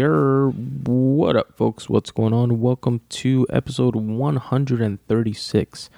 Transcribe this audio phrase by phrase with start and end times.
[0.00, 1.90] Yer, what up, folks?
[1.90, 2.58] What's going on?
[2.58, 5.90] Welcome to episode 136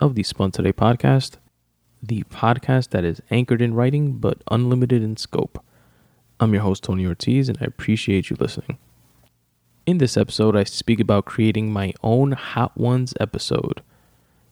[0.00, 1.36] of the Spun Today podcast,
[2.02, 5.64] the podcast that is anchored in writing but unlimited in scope.
[6.38, 8.76] I'm your host, Tony Ortiz, and I appreciate you listening.
[9.86, 13.80] In this episode, I speak about creating my own Hot Ones episode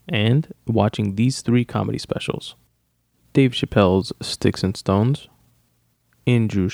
[0.08, 2.54] and watching these three comedy specials
[3.34, 5.28] Dave Chappelle's Sticks and Stones,
[6.26, 6.70] Andrew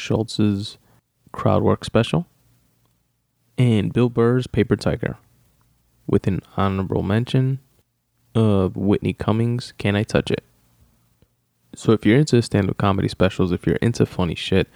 [1.32, 2.26] Crowdwork special,
[3.58, 5.16] and Bill Burr's Paper Tiger,
[6.06, 7.60] with an honorable mention
[8.34, 10.44] of Whitney Cummings' Can I Touch It?
[11.74, 14.68] So, if you're into stand up comedy specials, if you're into funny shit,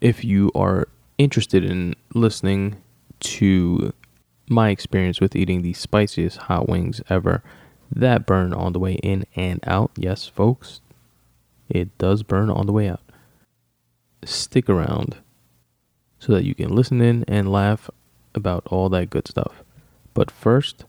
[0.00, 2.76] if you are interested in listening
[3.20, 3.92] to
[4.48, 7.42] my experience with eating the spiciest hot wings ever
[7.94, 10.80] that burn on the way in and out, yes, folks,
[11.68, 13.00] it does burn on the way out.
[14.24, 15.16] Stick around
[16.24, 17.90] so that you can listen in and laugh
[18.34, 19.62] about all that good stuff.
[20.14, 20.86] But first,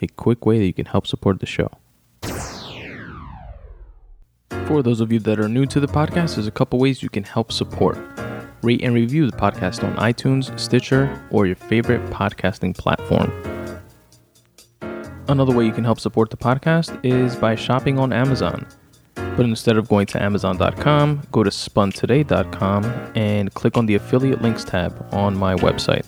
[0.00, 1.70] a quick way that you can help support the show.
[4.66, 7.10] For those of you that are new to the podcast, there's a couple ways you
[7.10, 7.98] can help support.
[8.62, 13.30] Rate and review the podcast on iTunes, Stitcher, or your favorite podcasting platform.
[15.28, 18.66] Another way you can help support the podcast is by shopping on Amazon.
[19.38, 24.64] But instead of going to Amazon.com, go to spuntoday.com and click on the affiliate links
[24.64, 26.04] tab on my website.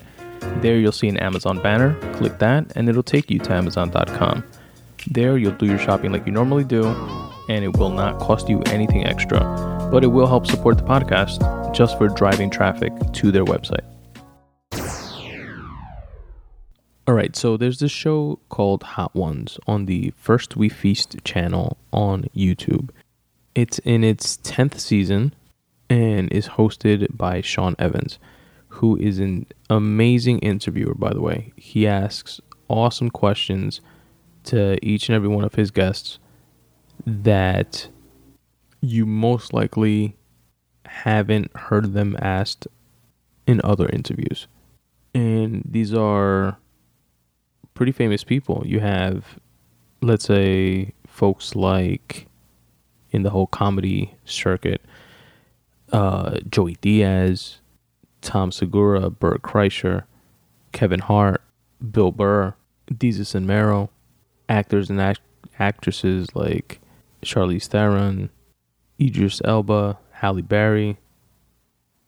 [0.60, 1.94] There you'll see an Amazon banner.
[2.14, 4.42] Click that, and it'll take you to Amazon.com.
[5.12, 6.84] There you'll do your shopping like you normally do,
[7.48, 9.38] and it will not cost you anything extra.
[9.92, 13.86] But it will help support the podcast just for driving traffic to their website.
[17.06, 21.76] All right, so there's this show called Hot Ones on the First We Feast channel
[21.92, 22.90] on YouTube.
[23.60, 25.34] It's in its 10th season
[25.90, 28.18] and is hosted by Sean Evans,
[28.68, 31.52] who is an amazing interviewer, by the way.
[31.56, 33.82] He asks awesome questions
[34.44, 36.18] to each and every one of his guests
[37.06, 37.90] that
[38.80, 40.16] you most likely
[40.86, 42.66] haven't heard them asked
[43.46, 44.46] in other interviews.
[45.14, 46.56] And these are
[47.74, 48.62] pretty famous people.
[48.64, 49.38] You have,
[50.00, 52.26] let's say, folks like
[53.10, 54.82] in the whole comedy circuit.
[55.92, 57.58] Uh, Joey Diaz,
[58.20, 60.04] Tom Segura, Bert Kreischer,
[60.72, 61.42] Kevin Hart,
[61.90, 62.54] Bill Burr,
[62.92, 63.90] Desus and Mero,
[64.48, 65.20] actors and act-
[65.58, 66.80] actresses like
[67.22, 68.30] Charlize Theron,
[69.00, 70.98] Idris Elba, Halle Berry,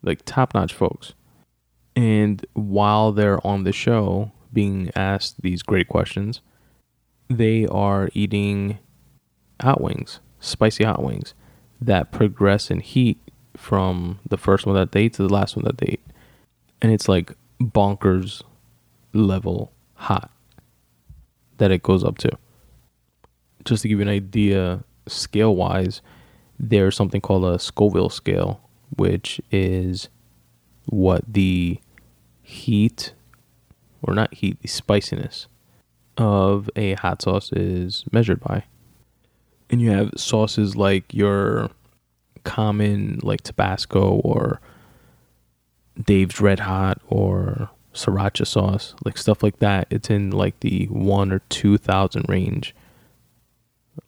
[0.03, 1.15] like top notch folks.
[1.97, 6.41] And while they're on the show being asked these great questions,
[7.29, 8.79] they are eating
[9.61, 11.35] hot wings spicy hot wings
[11.81, 13.19] that progress in heat
[13.57, 16.07] from the first one that they ate to the last one that they ate.
[16.81, 18.43] And it's like bonkers
[19.13, 20.31] level hot
[21.59, 22.31] that it goes up to.
[23.65, 26.03] Just to give you an idea, scale wise,
[26.59, 28.61] there's something called a Scoville scale,
[28.97, 30.09] which is
[30.87, 31.79] what the
[32.43, 33.15] heat,
[34.03, 35.47] or not heat, the spiciness
[36.19, 38.65] of a hot sauce is measured by
[39.73, 41.71] and you have sauces like your
[42.45, 44.61] common like Tabasco or
[46.01, 49.87] Dave's Red Hot or sriracha sauce, like stuff like that.
[49.91, 52.75] It's in like the one or two thousand range.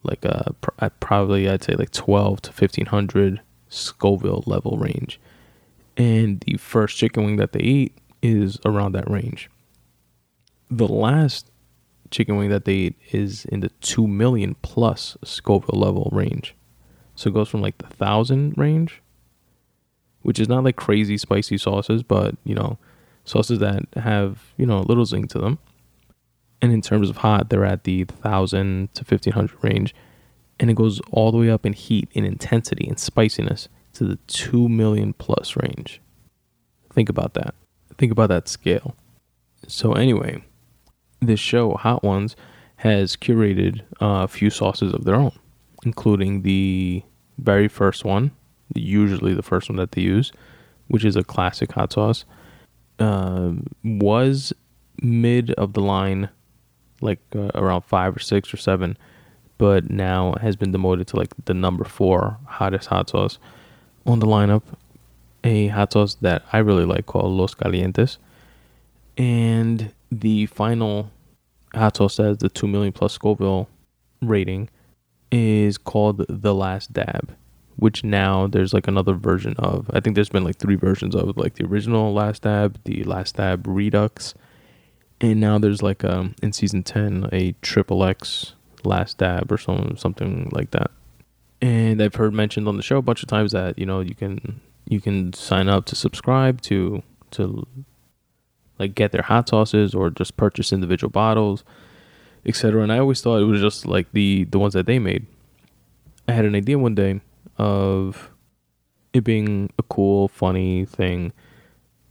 [0.03, 5.19] Like uh, pr- probably I'd say like twelve to fifteen hundred Scoville level range,
[5.97, 9.49] and the first chicken wing that they eat is around that range.
[10.69, 11.49] The last
[12.11, 16.55] chicken wing that they eat is in the 2 million plus Scoville level range.
[17.15, 19.01] So it goes from like the 1000 range,
[20.21, 22.77] which is not like crazy spicy sauces, but you know,
[23.23, 25.59] sauces that have, you know, a little zing to them.
[26.61, 29.93] And in terms of hot, they're at the 1000 to 1500 range.
[30.59, 34.15] And it goes all the way up in heat, in intensity, and spiciness to the
[34.27, 36.01] 2 million plus range.
[36.93, 37.55] Think about that.
[37.97, 38.95] Think about that scale.
[39.67, 40.43] So, anyway,
[41.25, 42.35] this show, Hot Ones,
[42.77, 45.31] has curated uh, a few sauces of their own,
[45.83, 47.03] including the
[47.37, 48.31] very first one,
[48.73, 50.31] usually the first one that they use,
[50.87, 52.25] which is a classic hot sauce.
[52.99, 53.51] Uh,
[53.83, 54.53] was
[55.01, 56.29] mid of the line,
[57.01, 58.97] like uh, around five or six or seven,
[59.57, 63.37] but now has been demoted to like the number four hottest hot sauce
[64.05, 64.63] on the lineup.
[65.43, 68.17] A hot sauce that I really like called Los Calientes.
[69.17, 71.11] And the final
[71.75, 73.67] hot says the 2 million plus Scoville
[74.21, 74.69] rating
[75.31, 77.35] is called The Last Dab,
[77.75, 79.89] which now there's like another version of.
[79.93, 83.35] I think there's been like three versions of like the original Last Dab, the Last
[83.35, 84.33] Dab Redux,
[85.21, 89.97] and now there's like um in season 10 a triple X Last Dab or something
[89.97, 90.91] something like that.
[91.61, 94.15] And I've heard mentioned on the show a bunch of times that you know you
[94.15, 97.01] can you can sign up to subscribe to
[97.31, 97.65] to
[98.79, 101.63] like get their hot sauces or just purchase individual bottles,
[102.45, 102.83] etc.
[102.83, 105.25] And I always thought it was just like the the ones that they made.
[106.27, 107.21] I had an idea one day
[107.57, 108.31] of
[109.13, 111.31] it being a cool, funny thing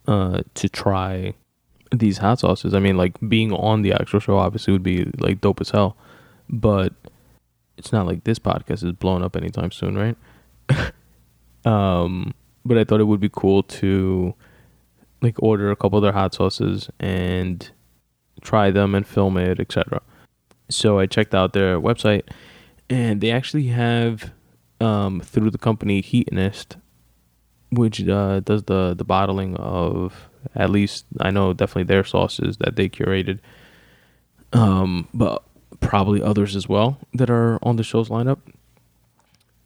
[0.07, 1.35] uh, to try
[1.91, 2.75] these hot sauces.
[2.75, 5.97] I mean, like being on the actual show obviously would be like dope as hell,
[6.49, 6.93] but
[7.77, 10.93] it's not like this podcast is blowing up anytime soon, right?
[11.65, 12.33] um,
[12.65, 14.35] but I thought it would be cool to
[15.25, 17.71] like order a couple of their hot sauces and
[18.43, 20.01] try them and film it, etc.
[20.69, 22.29] So I checked out their website,
[22.89, 24.33] and they actually have
[24.81, 26.77] um, through the company Heatonist,
[27.71, 32.77] which uh, does the the bottling of at least I know definitely their sauces that
[32.77, 33.41] they curated,
[34.53, 35.43] um, but
[35.81, 38.39] probably others as well that are on the show's lineup.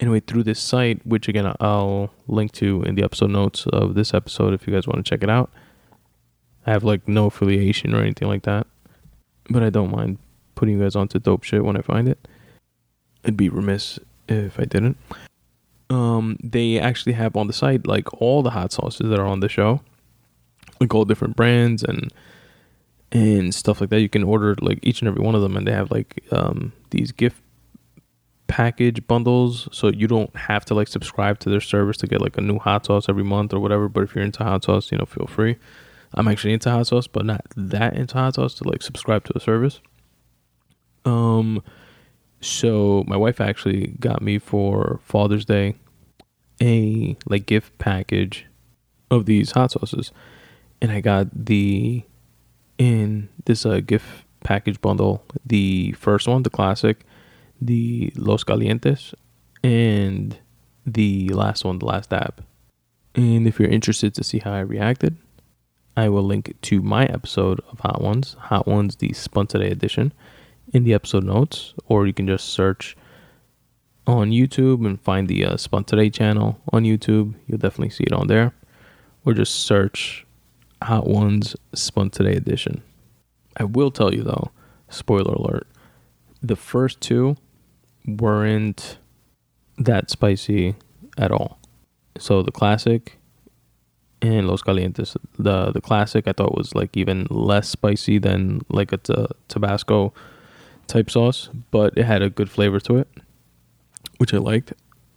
[0.00, 4.14] Anyway, through this site, which again I'll link to in the episode notes of this
[4.14, 5.50] episode if you guys want to check it out.
[6.66, 8.66] I have like no affiliation or anything like that,
[9.50, 10.18] but I don't mind
[10.54, 12.28] putting you guys onto dope shit when I find it.
[13.24, 13.98] I'd be remiss
[14.28, 14.96] if I didn't.
[15.90, 19.40] Um, they actually have on the site like all the hot sauces that are on
[19.40, 19.80] the show,
[20.80, 22.12] like all different brands and
[23.10, 24.00] and stuff like that.
[24.00, 26.72] You can order like each and every one of them, and they have like um
[26.90, 27.42] these gift
[28.48, 32.36] package bundles, so you don't have to like subscribe to their service to get like
[32.36, 33.88] a new hot sauce every month or whatever.
[33.88, 35.56] But if you're into hot sauce, you know, feel free.
[36.14, 39.36] I'm actually into hot sauce, but not that into hot sauce to like subscribe to
[39.36, 39.80] a service.
[41.04, 41.62] Um,
[42.40, 45.76] so my wife actually got me for Father's Day
[46.60, 48.46] a like gift package
[49.10, 50.10] of these hot sauces,
[50.80, 52.02] and I got the
[52.78, 57.04] in this uh, gift package bundle the first one, the classic,
[57.60, 59.14] the Los Calientes,
[59.62, 60.38] and
[60.86, 62.44] the last one, the last dab.
[63.14, 65.16] And if you're interested to see how I reacted,
[65.96, 70.12] I will link to my episode of Hot Ones, Hot Ones, the Spun Today edition
[70.72, 72.96] in the episode notes, or you can just search
[74.06, 77.34] on YouTube and find the uh, Spun Today channel on YouTube.
[77.46, 78.54] You'll definitely see it on there.
[79.24, 80.24] Or just search
[80.82, 82.82] Hot Ones Spun Today edition.
[83.56, 84.52] I will tell you though,
[84.88, 85.66] spoiler alert,
[86.40, 87.36] the first two
[88.08, 88.98] weren't
[89.76, 90.74] that spicy
[91.16, 91.58] at all.
[92.18, 93.18] So the classic
[94.20, 98.92] and Los Calientes, the the classic, I thought was like even less spicy than like
[98.92, 100.12] a t- Tabasco
[100.86, 103.08] type sauce, but it had a good flavor to it,
[104.16, 104.72] which I liked,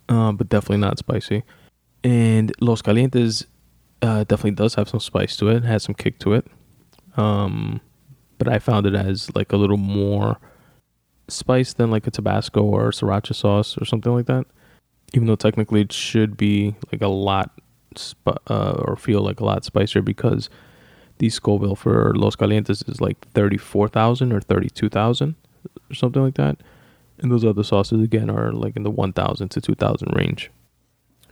[0.10, 1.44] uh, but definitely not spicy.
[2.04, 3.46] And Los Calientes
[4.02, 6.46] uh, definitely does have some spice to it, has some kick to it.
[7.18, 7.82] Um,
[8.38, 10.38] but I found it as like a little more
[11.28, 14.46] spice than like a Tabasco or sriracha sauce or something like that.
[15.14, 17.52] Even though technically it should be like a lot
[17.98, 20.50] sp- uh, or feel like a lot spicier because
[21.18, 25.36] the Scoville for Los Calientes is like 34,000 or 32,000
[25.90, 26.58] or something like that.
[27.20, 30.50] And those other sauces again are like in the 1000 to 2000 range.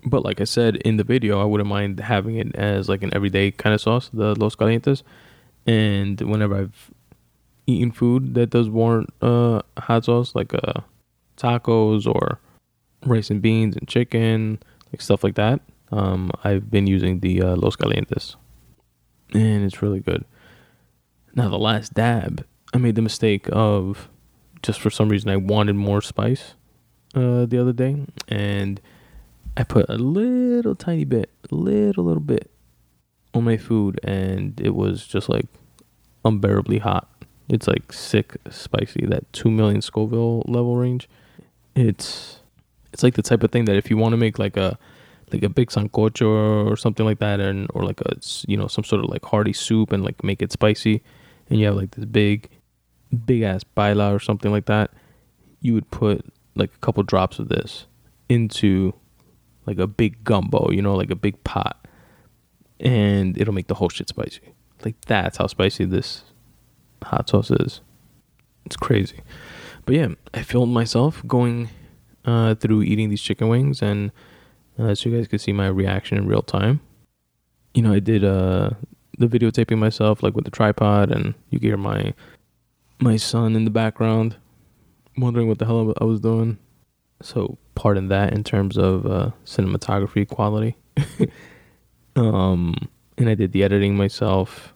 [0.06, 3.13] But like I said in the video, I wouldn't mind having it as like an
[3.13, 5.04] everyday kind of sauce, the Los Calientes.
[5.66, 6.92] And whenever I've
[7.70, 10.82] eaten food that does warrant uh, hot sauce, like uh,
[11.38, 12.40] tacos or
[13.06, 14.60] rice and beans and chicken,
[14.92, 15.62] like stuff like that,
[15.92, 18.36] um, I've been using the uh, Los Calientes.
[19.34, 20.26] And it's really good.
[21.36, 24.10] Now, the last dab, I made the mistake of
[24.62, 26.56] just for some reason I wanted more spice
[27.16, 28.82] uh, the other day, and
[29.56, 32.52] I put a little tiny bit, little little bit
[33.34, 35.46] on my food, and it was just like
[36.26, 37.08] unbearably hot.
[37.50, 41.10] It's like sick spicy, that two million Scoville level range.
[41.75, 42.39] It's
[42.94, 44.77] it's like the type of thing that if you want to make like a
[45.32, 48.15] like a big sancocho or something like that, and or like a
[48.48, 51.01] you know some sort of like hearty soup and like make it spicy,
[51.50, 52.50] and you have like this big
[53.25, 54.91] big ass baila or something like that,
[55.62, 56.24] you would put
[56.56, 57.88] like a couple drops of this
[58.27, 58.94] into
[59.65, 61.88] like a big gumbo, you know, like a big pot,
[62.79, 64.53] and it'll make the whole shit spicy.
[64.86, 66.24] Like that's how spicy this
[67.03, 67.82] hot sauce is.
[68.65, 69.22] It's crazy.
[69.86, 71.70] But yeah, I filmed myself going
[72.25, 74.12] uh, through eating these chicken wings, and
[74.77, 76.82] uh, so you guys could see my reaction in real time.
[77.74, 78.72] You know, I did uh,
[79.18, 82.13] the videotaping myself, like with the tripod, and you hear my
[83.00, 84.36] my son in the background,
[85.18, 86.58] wondering what the hell I was doing.
[87.22, 90.77] So pardon that in terms of uh, cinematography quality.
[92.15, 92.75] um,
[93.18, 94.74] and I did the editing myself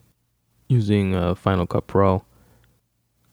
[0.73, 2.23] using uh, Final Cut Pro,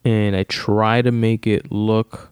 [0.05, 2.31] and I try to make it look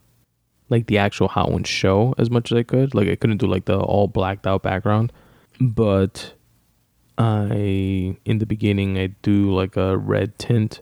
[0.69, 2.93] like the actual Hot Ones show as much as I could.
[2.93, 5.11] Like I couldn't do like the all blacked out background,
[5.59, 6.33] but
[7.17, 10.81] I in the beginning I do like a red tint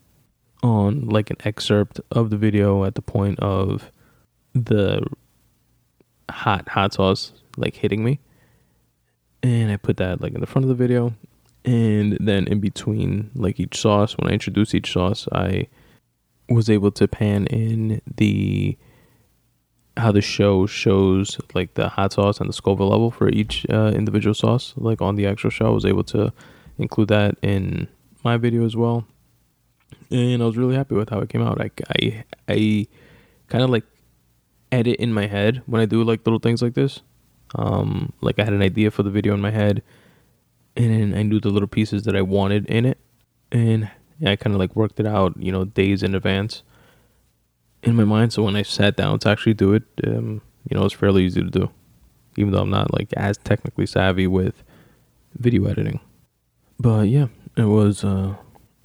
[0.62, 3.91] on like an excerpt of the video at the point of
[4.53, 5.05] the
[6.29, 8.19] hot hot sauce like hitting me
[9.43, 11.13] and I put that like in the front of the video
[11.67, 15.67] and then in between like each sauce when I introduce each sauce I
[16.50, 18.77] was able to pan in the
[19.97, 23.91] how the show shows like the hot sauce and the Scoville level for each uh,
[23.95, 24.74] individual sauce.
[24.77, 26.31] Like on the actual show I was able to
[26.77, 27.88] include that in
[28.24, 29.05] my video as well.
[30.12, 31.59] And I was really happy with how it came out.
[31.59, 32.88] I I, I
[33.50, 33.83] kind of like
[34.71, 37.01] edit in my head when I do like little things like this.
[37.55, 39.81] Um, like I had an idea for the video in my head,
[40.77, 43.00] and I knew the little pieces that I wanted in it,
[43.51, 43.89] and
[44.25, 46.63] I kind of like worked it out, you know, days in advance
[47.84, 48.34] in my mind.
[48.34, 51.41] So when I sat down to actually do it, um, you know, it's fairly easy
[51.41, 51.69] to do,
[52.36, 54.63] even though I'm not like as technically savvy with
[55.38, 56.00] video editing.
[56.79, 58.36] But yeah, it was uh,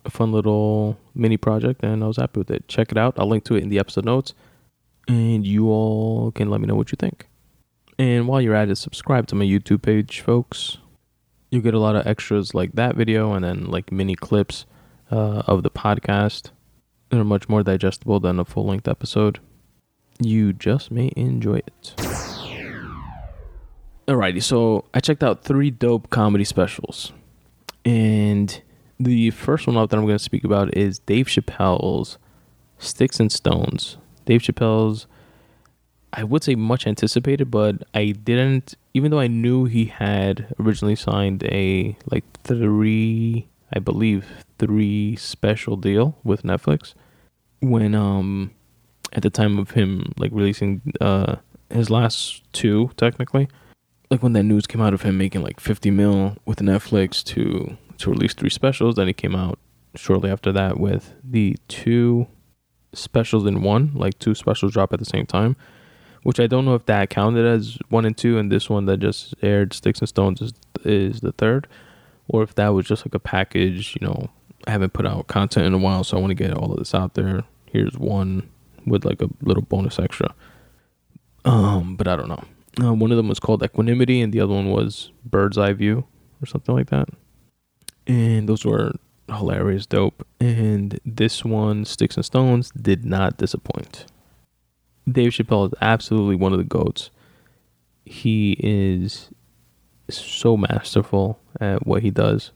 [0.04, 2.68] a fun little mini project, and I was happy with it.
[2.68, 3.18] Check it out.
[3.18, 4.34] I'll link to it in the episode notes,
[5.08, 7.26] and you all can let me know what you think.
[7.98, 10.78] And while you're at it, subscribe to my YouTube page, folks.
[11.52, 14.64] You'll get a lot of extras like that video and then like mini clips
[15.10, 16.50] uh, of the podcast
[17.10, 19.38] that are much more digestible than a full length episode.
[20.18, 21.94] You just may enjoy it.
[24.08, 27.12] Alrighty, so I checked out three dope comedy specials.
[27.84, 28.62] And
[28.98, 32.16] the first one up that I'm going to speak about is Dave Chappelle's
[32.78, 33.98] Sticks and Stones.
[34.24, 35.06] Dave Chappelle's
[36.12, 38.74] I would say much anticipated, but I didn't.
[38.94, 44.26] Even though I knew he had originally signed a like three, I believe
[44.58, 46.94] three special deal with Netflix,
[47.60, 48.50] when um
[49.14, 51.36] at the time of him like releasing uh
[51.70, 53.48] his last two technically,
[54.10, 57.76] like when that news came out of him making like fifty mil with Netflix to
[57.98, 59.58] to release three specials, then he came out
[59.94, 62.26] shortly after that with the two
[62.92, 65.56] specials in one, like two specials drop at the same time
[66.22, 68.98] which I don't know if that counted as one and two, and this one that
[68.98, 70.52] just aired Sticks and Stones is
[70.84, 71.68] is the third,
[72.28, 73.96] or if that was just like a package.
[74.00, 74.30] You know,
[74.66, 76.78] I haven't put out content in a while, so I want to get all of
[76.78, 77.44] this out there.
[77.66, 78.48] Here's one
[78.86, 80.34] with like a little bonus extra.
[81.44, 82.44] Um, but I don't know.
[82.82, 86.04] Uh, one of them was called Equanimity, and the other one was Bird's Eye View,
[86.42, 87.08] or something like that.
[88.06, 88.92] And those were
[89.28, 90.26] hilarious, dope.
[90.40, 94.06] And this one, Sticks and Stones, did not disappoint.
[95.10, 97.10] Dave Chappelle is absolutely one of the goats.
[98.04, 99.30] He is
[100.08, 102.52] so masterful at what he does.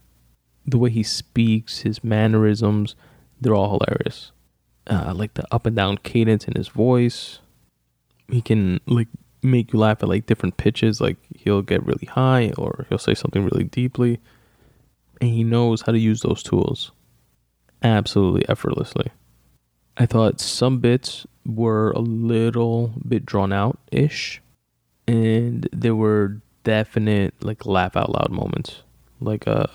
[0.65, 2.95] The way he speaks, his mannerisms,
[3.41, 4.33] they're all hilarious.
[4.89, 7.41] Uh, like the up and down cadence in his voice.
[8.29, 9.09] He can like
[9.43, 11.01] make you laugh at like different pitches.
[11.01, 14.21] Like he'll get really high or he'll say something really deeply.
[15.21, 16.93] And he knows how to use those tools
[17.83, 19.11] absolutely effortlessly.
[19.97, 24.43] I thought some bits were a little bit drawn out ish,
[25.07, 28.83] and there were definite like laugh out loud moments.
[29.21, 29.67] Like uh,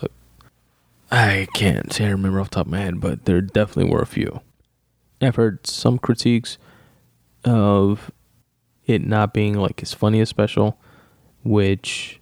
[1.10, 4.02] I can't say I remember off the top of my head, but there definitely were
[4.02, 4.40] a few.
[5.20, 6.58] I've heard some critiques
[7.44, 8.10] of
[8.86, 10.78] it not being like his funniest special,
[11.44, 12.20] which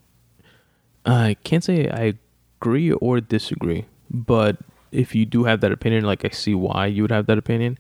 [1.04, 2.14] I can't say I
[2.60, 4.58] agree or disagree, but
[4.92, 7.78] if you do have that opinion, like I see why you would have that opinion.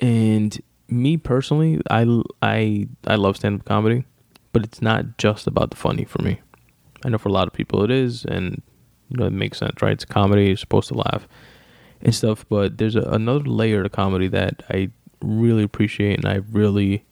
[0.00, 4.04] And me personally, I I I love stand up comedy,
[4.52, 6.40] but it's not just about the funny for me.
[7.04, 8.62] I know for a lot of people it is, and
[9.08, 9.92] you know it makes sense, right?
[9.92, 11.28] It's comedy, you're supposed to laugh
[12.00, 14.90] and stuff, but there's a, another layer to comedy that I
[15.22, 17.04] really appreciate, and I really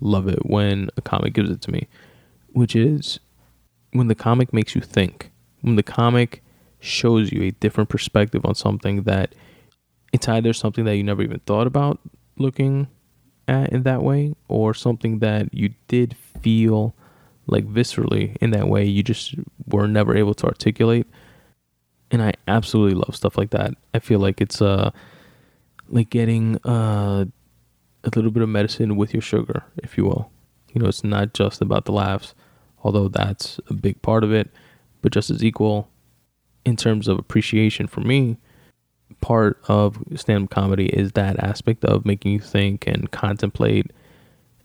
[0.00, 1.88] love it when a comic gives it to me,
[2.52, 3.20] which is
[3.92, 5.30] when the comic makes you think,
[5.62, 6.42] when the comic
[6.80, 9.34] shows you a different perspective on something that
[10.12, 11.98] it's either something that you never even thought about
[12.38, 12.88] looking
[13.46, 16.94] at in that way or something that you did feel
[17.46, 19.34] like viscerally in that way you just
[19.66, 21.06] were never able to articulate?
[22.10, 23.74] And i absolutely love stuff like that.
[23.92, 24.90] I feel like it's uh
[25.88, 27.24] like getting uh
[28.04, 30.30] a little bit of medicine with your sugar if you will.
[30.72, 32.34] You know it's not just about the laughs
[32.82, 34.50] although that's a big part of it
[35.02, 35.88] but just as equal
[36.64, 38.38] in terms of appreciation for me
[39.20, 43.90] part of stand-up comedy is that aspect of making you think and contemplate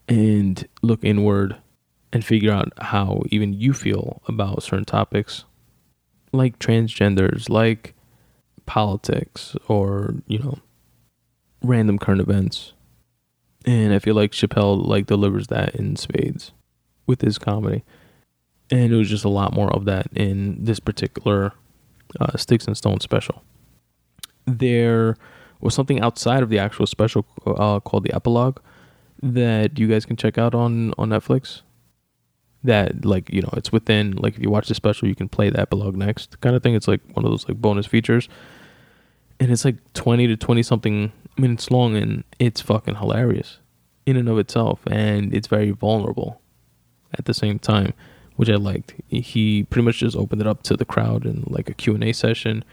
[0.07, 1.55] and look inward
[2.11, 5.45] and figure out how even you feel about certain topics
[6.31, 7.93] like transgenders, like
[8.65, 10.59] politics, or, you know,
[11.63, 12.73] random current events.
[13.65, 16.51] And I feel like Chappelle like delivers that in spades
[17.05, 17.83] with his comedy.
[18.71, 21.53] And it was just a lot more of that in this particular
[22.19, 23.43] uh, Sticks and Stones special.
[24.57, 25.15] There
[25.61, 28.59] was something outside of the actual special uh, called the epilogue
[29.21, 31.61] that you guys can check out on on Netflix.
[32.63, 35.49] That like you know it's within like if you watch the special you can play
[35.49, 36.75] the epilogue next kind of thing.
[36.75, 38.27] It's like one of those like bonus features,
[39.39, 43.59] and it's like twenty to twenty something minutes long, and it's fucking hilarious
[44.05, 46.41] in and of itself, and it's very vulnerable
[47.17, 47.93] at the same time,
[48.35, 48.93] which I liked.
[49.07, 52.03] He pretty much just opened it up to the crowd in like a Q and
[52.03, 52.65] A session,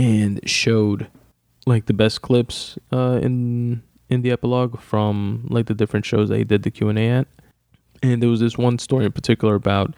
[0.00, 1.08] and showed
[1.66, 6.42] like the best clips uh, in in the epilogue from like the different shows he
[6.42, 7.28] did the Q and A at.
[8.02, 9.94] And there was this one story in particular about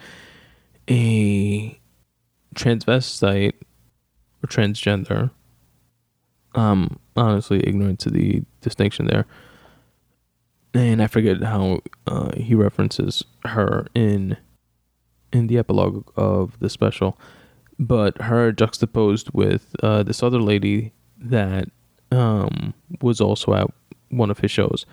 [0.90, 1.78] a
[2.54, 3.54] transvestite
[4.42, 5.30] or transgender.
[6.54, 9.25] Um, honestly ignorant to the distinction there.
[10.75, 14.37] And I forget how uh, he references her in
[15.32, 17.18] in the epilogue of the special,
[17.87, 21.69] but her juxtaposed with uh, this other lady that
[22.12, 23.71] um, was also at
[24.11, 24.87] one of his shows.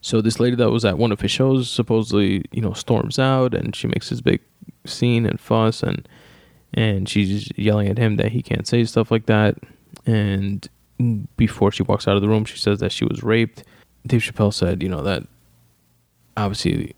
[0.00, 3.54] So this lady that was at one of his shows supposedly, you know, storms out
[3.54, 4.40] and she makes this big
[4.84, 6.08] scene and fuss and
[6.74, 9.58] and she's yelling at him that he can't say stuff like that.
[10.06, 10.68] And
[11.36, 13.62] before she walks out of the room, she says that she was raped.
[14.06, 15.24] Dave Chappelle said, you know, that
[16.36, 16.96] obviously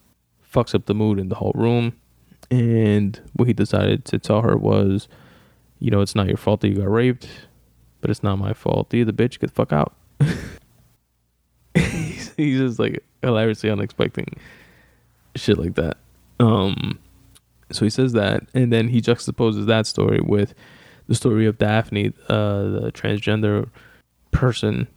[0.51, 1.97] fucks up the mood in the whole room.
[2.53, 5.09] And what he decided to tell her was,
[5.85, 7.29] you know, it's not your fault that you got raped,
[8.01, 9.39] but it's not my fault either, bitch.
[9.39, 9.95] Get the fuck out.
[11.75, 14.31] he's just like hilariously unexpected
[15.37, 15.99] shit like that.
[16.41, 16.99] Um,
[17.71, 20.55] so he says that, and then he juxtaposes that story with
[21.07, 23.69] the story of Daphne, uh, the transgender
[24.31, 24.89] person,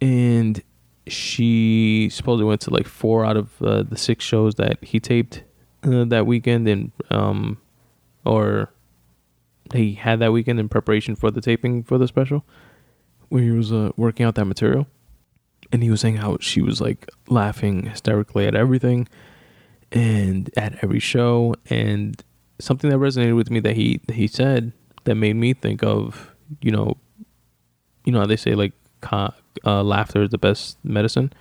[0.00, 0.60] and
[1.06, 5.44] she supposedly went to like four out of uh, the six shows that he taped
[5.84, 7.58] uh, that weekend, and um,
[8.24, 8.72] or
[9.74, 12.44] he had that weekend in preparation for the taping for the special,
[13.28, 14.86] where he was uh, working out that material.
[15.70, 19.08] And he was saying how she was like laughing hysterically at everything
[19.90, 21.54] and at every show.
[21.70, 22.22] And
[22.58, 24.72] something that resonated with me that he he said
[25.04, 26.96] that made me think of you know
[28.04, 28.72] you know how they say like
[29.10, 31.32] uh, laughter is the best medicine?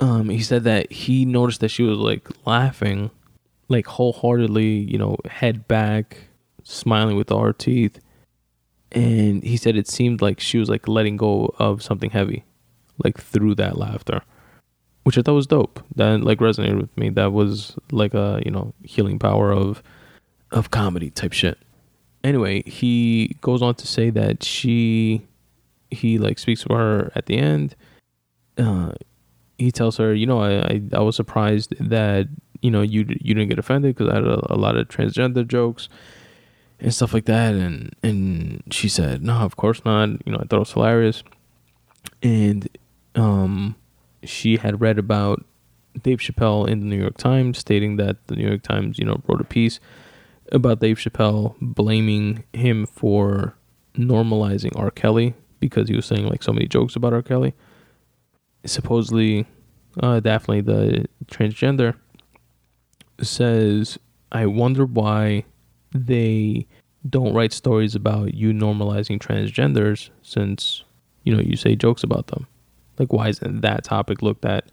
[0.00, 3.10] Um he said that he noticed that she was like laughing
[3.68, 6.27] like wholeheartedly you know head back
[6.70, 7.98] smiling with all her teeth
[8.92, 12.44] and he said it seemed like she was like letting go of something heavy
[13.04, 14.22] like through that laughter,
[15.04, 15.82] which I thought was dope.
[15.96, 17.10] That like resonated with me.
[17.10, 19.82] That was like a you know healing power of
[20.50, 21.58] of comedy type shit.
[22.24, 25.22] Anyway, he goes on to say that she
[25.90, 27.76] he like speaks to her at the end.
[28.56, 28.92] Uh,
[29.58, 32.26] he tells her, you know, I, I, I was surprised that
[32.62, 35.46] you know you you didn't get offended because I had a, a lot of transgender
[35.46, 35.88] jokes
[36.80, 40.44] and stuff like that and and she said no of course not you know i
[40.44, 41.22] thought it was hilarious
[42.22, 42.68] and
[43.14, 43.76] um,
[44.22, 45.44] she had read about
[46.02, 49.20] Dave Chappelle in the New York Times, stating that the New York Times, you know,
[49.26, 49.80] wrote a piece
[50.52, 53.54] about Dave Chappelle blaming him for
[53.94, 54.90] normalizing R.
[54.90, 57.22] Kelly because he was saying like so many jokes about R.
[57.22, 57.54] Kelly.
[58.64, 59.46] Supposedly,
[60.02, 61.94] uh, the transgender,
[63.20, 63.98] says,
[64.30, 65.44] I wonder why
[65.92, 66.66] they
[67.08, 70.84] don't write stories about you normalizing transgenders since,
[71.24, 72.46] you know, you say jokes about them.
[72.98, 74.70] Like, why isn't that topic looked at,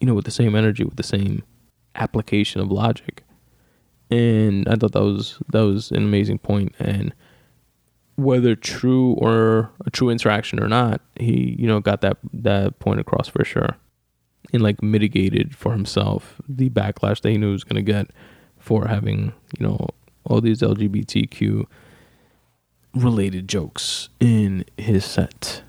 [0.00, 1.42] you know, with the same energy, with the same
[1.94, 3.24] application of logic?
[4.10, 6.74] And I thought that was that was an amazing point.
[6.78, 7.14] And
[8.16, 13.00] whether true or a true interaction or not, he you know got that that point
[13.00, 13.76] across for sure,
[14.52, 18.10] and like mitigated for himself the backlash that he knew he was gonna get
[18.58, 19.88] for having you know
[20.24, 21.66] all these LGBTQ
[22.94, 25.62] related jokes in his set.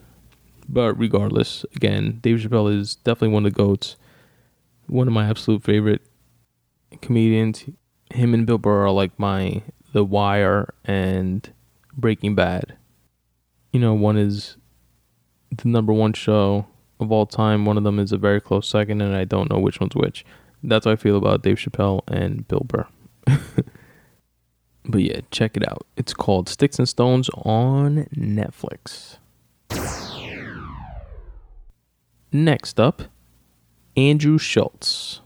[0.68, 3.98] But regardless, again, Dave Chappelle is definitely one of the goats.
[4.88, 6.02] One of my absolute favorite
[7.02, 7.66] comedians.
[8.14, 9.62] Him and Bill Burr are like my
[9.94, 11.52] The Wire and
[11.96, 12.76] Breaking Bad.
[13.72, 14.58] You know, one is
[15.56, 16.68] the number one show
[17.00, 17.66] of all time.
[17.66, 20.26] One of them is a very close second, and I don't know which one's which.
[20.64, 22.88] That's how I feel about Dave Chappelle and Bill Burr.
[24.86, 25.86] but yeah, check it out.
[25.98, 29.18] It's called Sticks and Stones on Netflix.
[32.32, 33.04] Next up,
[33.98, 35.22] Andrew Schulz.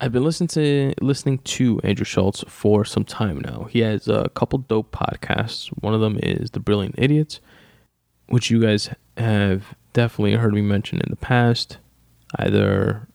[0.00, 3.68] I've been listening to listening to Andrew Schulz for some time now.
[3.70, 5.68] He has a couple dope podcasts.
[5.80, 7.40] One of them is The Brilliant Idiots,
[8.28, 11.78] which you guys have definitely heard me mention in the past,
[12.38, 13.06] either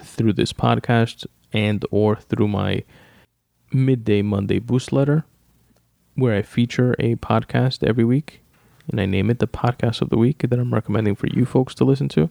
[0.00, 2.84] through this podcast and or through my
[3.72, 5.24] midday Monday boost letter,
[6.14, 8.40] where I feature a podcast every week
[8.90, 11.74] and I name it the podcast of the week that I'm recommending for you folks
[11.76, 12.30] to listen to,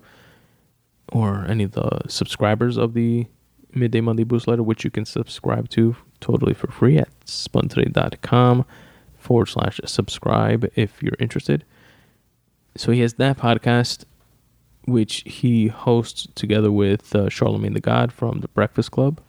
[1.11, 3.27] or any of the subscribers of the
[3.73, 8.65] midday Monday boost letter, which you can subscribe to totally for free at spuntoday.com
[9.17, 11.63] forward slash subscribe if you're interested.
[12.75, 14.05] So he has that podcast,
[14.85, 19.21] which he hosts together with uh, Charlamagne the God from the Breakfast Club,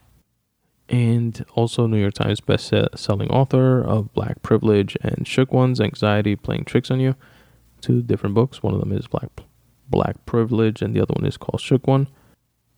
[0.91, 6.65] and also New York Times best-selling author of Black Privilege and Shook Ones: Anxiety Playing
[6.65, 7.15] Tricks on You.
[7.81, 8.63] Two different books.
[8.63, 9.29] One of them is Black
[9.89, 12.09] Black Privilege, and the other one is called Shook One.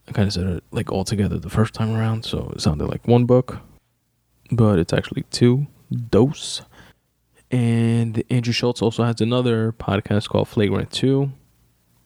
[0.06, 2.86] I kind of said it like all together the first time around, so it sounded
[2.86, 3.58] like one book,
[4.50, 5.66] but it's actually two.
[6.10, 6.62] Dose.
[7.50, 11.30] And Andrew Schultz also has another podcast called Flagrant 2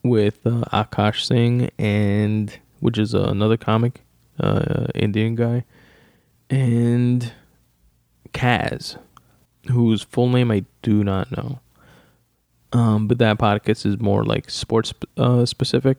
[0.03, 4.03] with uh, Akaash Singh, and which is uh, another comic,
[4.41, 5.65] uh, Indian guy,
[6.51, 7.33] and
[8.33, 8.99] Kaz,
[9.71, 11.61] whose full name I do not know.
[12.73, 15.99] Um, but that podcast is more like sports uh, specific,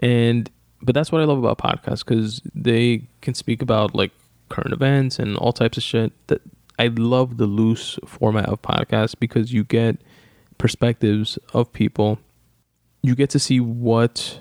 [0.00, 0.50] and
[0.82, 4.12] but that's what I love about podcasts because they can speak about like
[4.48, 6.42] current events and all types of shit that
[6.78, 10.00] I love the loose format of podcasts because you get
[10.58, 12.18] perspectives of people.
[13.02, 14.40] You get to see what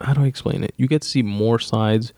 [0.00, 0.72] how do I explain it?
[0.76, 2.12] You get to see more sides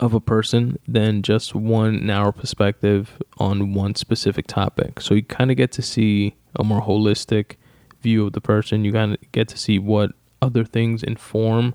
[0.00, 5.00] of a person than just one narrow perspective on one specific topic.
[5.00, 7.56] So you kind of get to see a more holistic
[8.02, 8.84] view of the person.
[8.84, 11.74] You kind of get to see what other things inform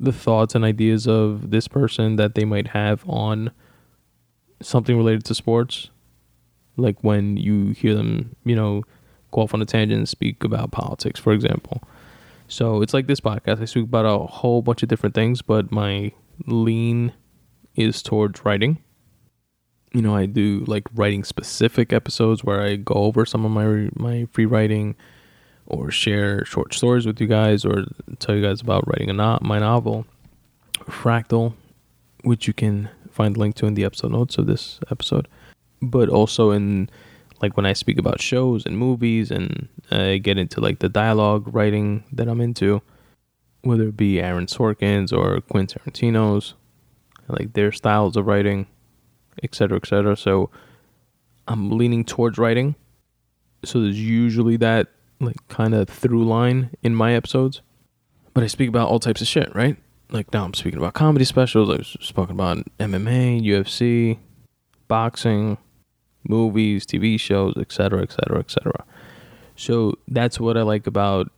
[0.00, 3.52] the thoughts and ideas of this person that they might have on
[4.60, 5.90] something related to sports
[6.76, 8.82] like when you hear them, you know,
[9.30, 11.82] go off on a tangent and speak about politics, for example.
[12.48, 13.60] So it's like this podcast.
[13.60, 16.12] I speak about a whole bunch of different things, but my
[16.46, 17.12] lean
[17.74, 18.78] is towards writing.
[19.92, 23.90] You know, I do like writing specific episodes where I go over some of my
[23.94, 24.96] my free writing,
[25.66, 27.84] or share short stories with you guys, or
[28.18, 30.06] tell you guys about writing a not my novel,
[30.84, 31.54] Fractal,
[32.22, 35.28] which you can find link to in the episode notes of this episode
[35.82, 36.88] but also in
[37.42, 41.52] like when I speak about shows and movies and I get into like the dialogue
[41.52, 42.80] writing that I'm into,
[43.62, 46.54] whether it be Aaron Sorkin's or Quentin Tarantino's,
[47.28, 48.66] like their styles of writing,
[49.42, 50.16] etc., etc.
[50.16, 50.50] So
[51.48, 52.74] I'm leaning towards writing.
[53.64, 54.88] So there's usually that
[55.20, 57.62] like kind of through line in my episodes.
[58.34, 59.76] But I speak about all types of shit, right?
[60.10, 61.70] Like now I'm speaking about comedy specials.
[61.70, 64.18] I've spoken about MMA, UFC,
[64.88, 65.58] boxing,
[66.28, 68.84] movies, TV shows, etc., etc., etc.
[69.56, 71.30] So that's what I like about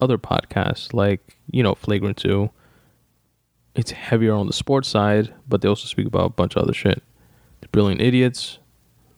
[0.00, 2.50] other podcasts, like you know, Flagrant Two.
[3.74, 6.74] It's heavier on the sports side, but they also speak about a bunch of other
[6.74, 7.02] shit.
[7.62, 8.58] The Brilliant Idiots,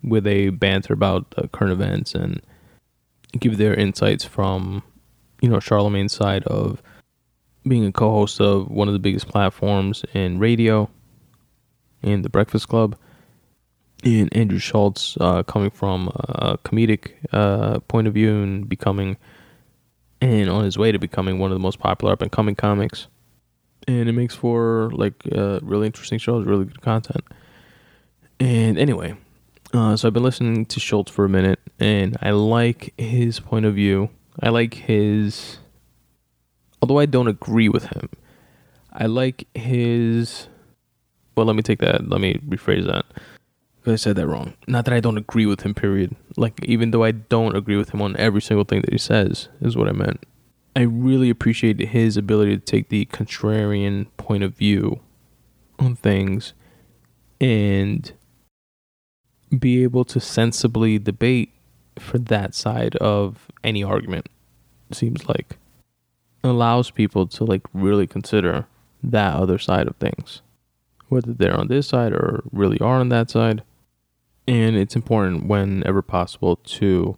[0.02, 2.40] where they banter about current events and
[3.38, 4.84] give their insights from,
[5.42, 6.80] you know, Charlamagne's side of
[7.66, 10.88] being a co-host of one of the biggest platforms in radio,
[12.02, 12.96] in the Breakfast Club
[14.04, 19.16] and Andrew Schulz uh, coming from a comedic uh, point of view and becoming,
[20.20, 23.08] and on his way to becoming one of the most popular up and coming comics.
[23.86, 27.24] And it makes for like uh, really interesting shows, really good content.
[28.40, 29.14] And anyway,
[29.72, 33.66] uh, so I've been listening to Schulz for a minute, and I like his point
[33.66, 34.10] of view.
[34.40, 35.58] I like his,
[36.80, 38.08] although I don't agree with him,
[38.92, 40.48] I like his.
[41.36, 42.08] Well, let me take that.
[42.08, 43.04] Let me rephrase that
[43.86, 44.54] I said that wrong.
[44.66, 46.16] Not that I don't agree with him, period.
[46.36, 49.48] Like, even though I don't agree with him on every single thing that he says,
[49.60, 50.24] is what I meant.
[50.74, 55.00] I really appreciate his ability to take the contrarian point of view
[55.78, 56.54] on things
[57.40, 58.10] and
[59.56, 61.52] be able to sensibly debate
[61.98, 64.28] for that side of any argument,
[64.92, 65.58] seems like.
[66.42, 68.66] Allows people to, like, really consider
[69.02, 70.40] that other side of things.
[71.08, 73.62] Whether they're on this side or really are on that side
[74.46, 77.16] and it's important whenever possible to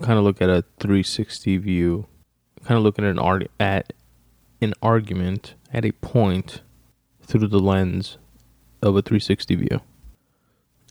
[0.00, 2.06] kind of look at a 360 view,
[2.64, 3.92] kind of looking at an art at
[4.60, 6.62] an argument at a point
[7.22, 8.18] through the lens
[8.82, 9.80] of a 360 view.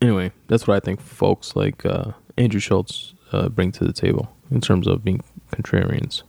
[0.02, 4.32] Anyway, that's what I think folks like uh, Andrew Schulz uh, bring to the table
[4.50, 6.24] in terms of being contrarians.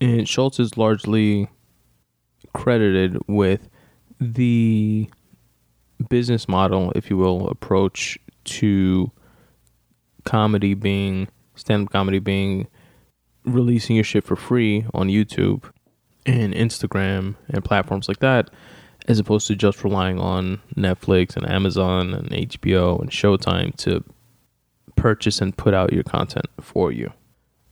[0.00, 1.48] And Schulz is largely
[2.52, 3.68] credited with
[4.20, 5.10] the
[6.08, 9.10] business model, if you will, approach to
[10.24, 12.66] comedy being stand up comedy being
[13.44, 15.64] releasing your shit for free on YouTube
[16.26, 18.50] and Instagram and platforms like that,
[19.06, 24.02] as opposed to just relying on Netflix and Amazon and HBO and Showtime to
[24.96, 27.12] purchase and put out your content for you.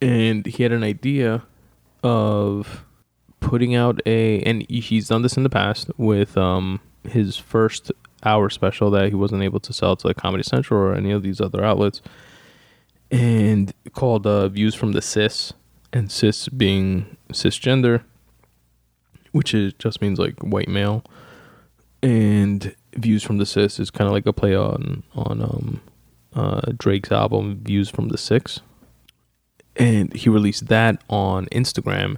[0.00, 1.42] And he had an idea
[2.02, 2.84] of
[3.40, 7.90] putting out a, and he's done this in the past with um, his first
[8.24, 11.22] hour special that he wasn't able to sell to like Comedy Central or any of
[11.22, 12.00] these other outlets,
[13.10, 15.52] and called uh, Views from the Cis,
[15.92, 18.02] and cis being cisgender,
[19.32, 21.04] which is just means like white male,
[22.02, 25.80] and Views from the Cis is kind of like a play on on um,
[26.34, 28.60] uh, Drake's album Views from the Six,
[29.76, 32.16] and he released that on Instagram,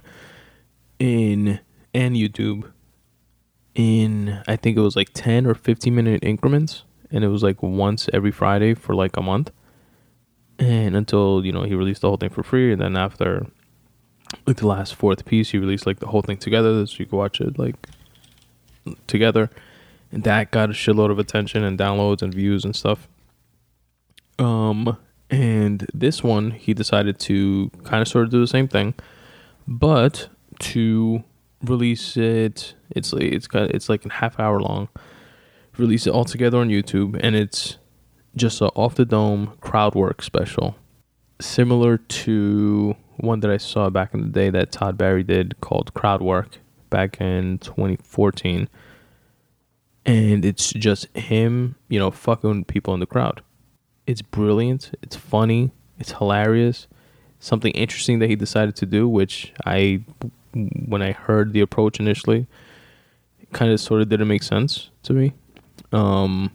[0.99, 1.59] in
[1.93, 2.71] and YouTube
[3.75, 7.61] in I think it was like 10 or 15 minute increments and it was like
[7.61, 9.51] once every Friday for like a month.
[10.57, 13.47] And until, you know, he released the whole thing for free and then after
[14.47, 17.17] like the last fourth piece he released like the whole thing together so you could
[17.17, 17.75] watch it like
[19.07, 19.49] together.
[20.11, 23.07] And that got a shitload of attention and downloads and views and stuff.
[24.39, 24.97] Um
[25.29, 28.93] and this one he decided to kind of sort of do the same thing,
[29.67, 31.23] but to
[31.65, 32.75] release it.
[32.89, 34.89] It's like it's got it's like a half hour long.
[35.77, 37.77] Release it all together on YouTube, and it's
[38.35, 40.75] just a off the dome crowd work special,
[41.39, 45.93] similar to one that I saw back in the day that Todd Barry did called
[45.93, 48.69] Crowd Work back in 2014.
[50.05, 53.41] And it's just him, you know, fucking people in the crowd.
[54.05, 54.91] It's brilliant.
[55.01, 55.71] It's funny.
[55.97, 56.87] It's hilarious.
[57.39, 60.03] Something interesting that he decided to do, which I
[60.55, 62.47] when I heard the approach initially,
[63.39, 65.33] it kind of sort of didn't make sense to me.
[65.91, 66.51] Um,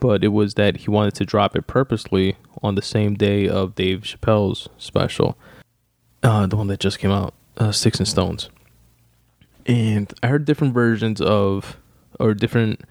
[0.00, 3.74] but it was that he wanted to drop it purposely on the same day of
[3.74, 5.38] Dave Chappelle's special,
[6.22, 8.50] uh, the one that just came out, uh, and Stones.
[9.66, 11.78] And I heard different versions of,
[12.18, 12.82] or different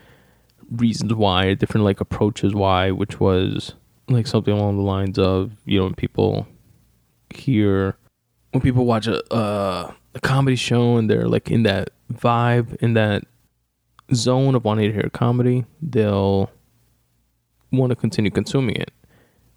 [0.72, 3.74] reasons why, different like approaches why, which was
[4.08, 6.48] like something along the lines of, you know, when people
[7.34, 7.98] hear,
[8.52, 12.94] when people watch a, uh, a comedy show and they're like in that vibe, in
[12.94, 13.24] that
[14.14, 16.50] zone of wanting to hear comedy, they'll
[17.72, 18.92] want to continue consuming it.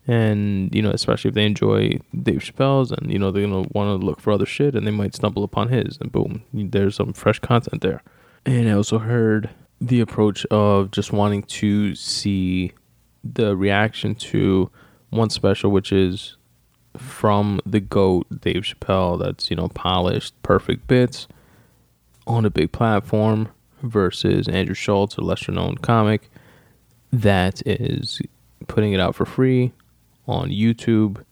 [0.06, 3.70] And, you know, especially if they enjoy Dave Chappelle's and, you know, they're going to
[3.72, 6.96] want to look for other shit and they might stumble upon his and boom, there's
[6.96, 8.02] some fresh content there.
[8.44, 12.72] And I also heard the approach of just wanting to see
[13.22, 14.70] the reaction to
[15.10, 16.36] one special, which is
[16.96, 21.28] from the GOAT, Dave Chappelle, that's, you know, polished, perfect bits
[22.26, 23.48] on a big platform
[23.82, 26.30] versus Andrew Schulz, a lesser known comic
[27.12, 28.20] that is
[28.66, 29.72] putting it out for free
[30.26, 31.24] on YouTube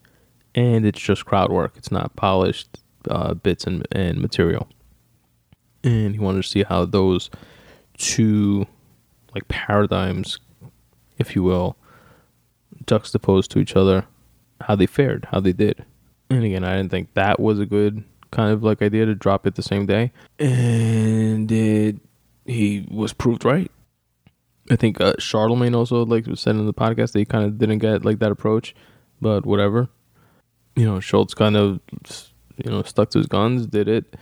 [0.54, 1.74] and it's just crowd work.
[1.76, 4.68] It's not polished uh, bits and, and material.
[5.84, 7.30] And he wanted to see how those
[7.96, 8.66] two
[9.34, 10.38] like paradigms,
[11.18, 11.76] if you will,
[12.86, 14.06] juxtaposed to each other
[14.62, 15.84] how they fared, how they did.
[16.30, 19.46] And again, I didn't think that was a good kind of like idea to drop
[19.46, 20.12] it the same day.
[20.38, 21.96] And it,
[22.44, 23.70] he was proved right.
[24.70, 27.78] I think uh, Charlamagne also like was said in the podcast he kind of didn't
[27.78, 28.74] get like that approach,
[29.20, 29.88] but whatever.
[30.76, 31.80] You know, Schulz kind of
[32.62, 34.16] you know stuck to his guns, did it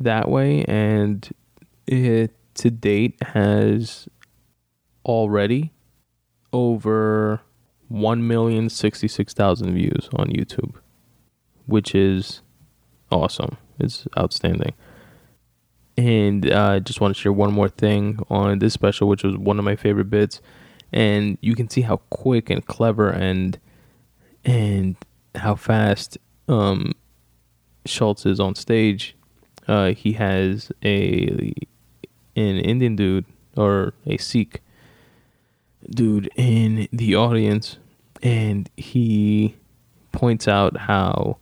[0.00, 1.28] that way, and
[1.86, 4.08] it to date has
[5.04, 5.72] already
[6.52, 7.40] over
[7.92, 10.74] 1,066,000 views on YouTube,
[11.66, 12.42] which is
[13.10, 13.56] awesome.
[13.78, 14.74] It's outstanding.
[15.96, 19.22] And uh, I uh, just want to share one more thing on this special, which
[19.22, 20.40] was one of my favorite bits.
[20.92, 23.58] And you can see how quick and clever and
[24.44, 24.96] and
[25.34, 26.92] how fast um,
[27.86, 29.16] Schulz is on stage.
[29.68, 31.54] Uh, he has a
[32.36, 33.26] an Indian dude
[33.56, 34.62] or a Sikh
[35.90, 37.78] dude in the audience
[38.22, 39.56] and he
[40.12, 41.38] points out how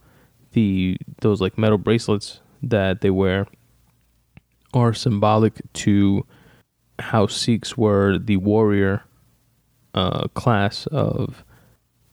[0.52, 3.46] the those like metal bracelets that they wear
[4.72, 6.24] are symbolic to
[6.98, 9.02] how Sikhs were the warrior
[9.94, 11.44] uh, class of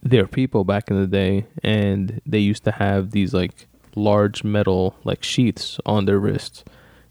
[0.01, 4.95] their people back in the day, and they used to have these like large metal
[5.03, 6.63] like sheaths on their wrists,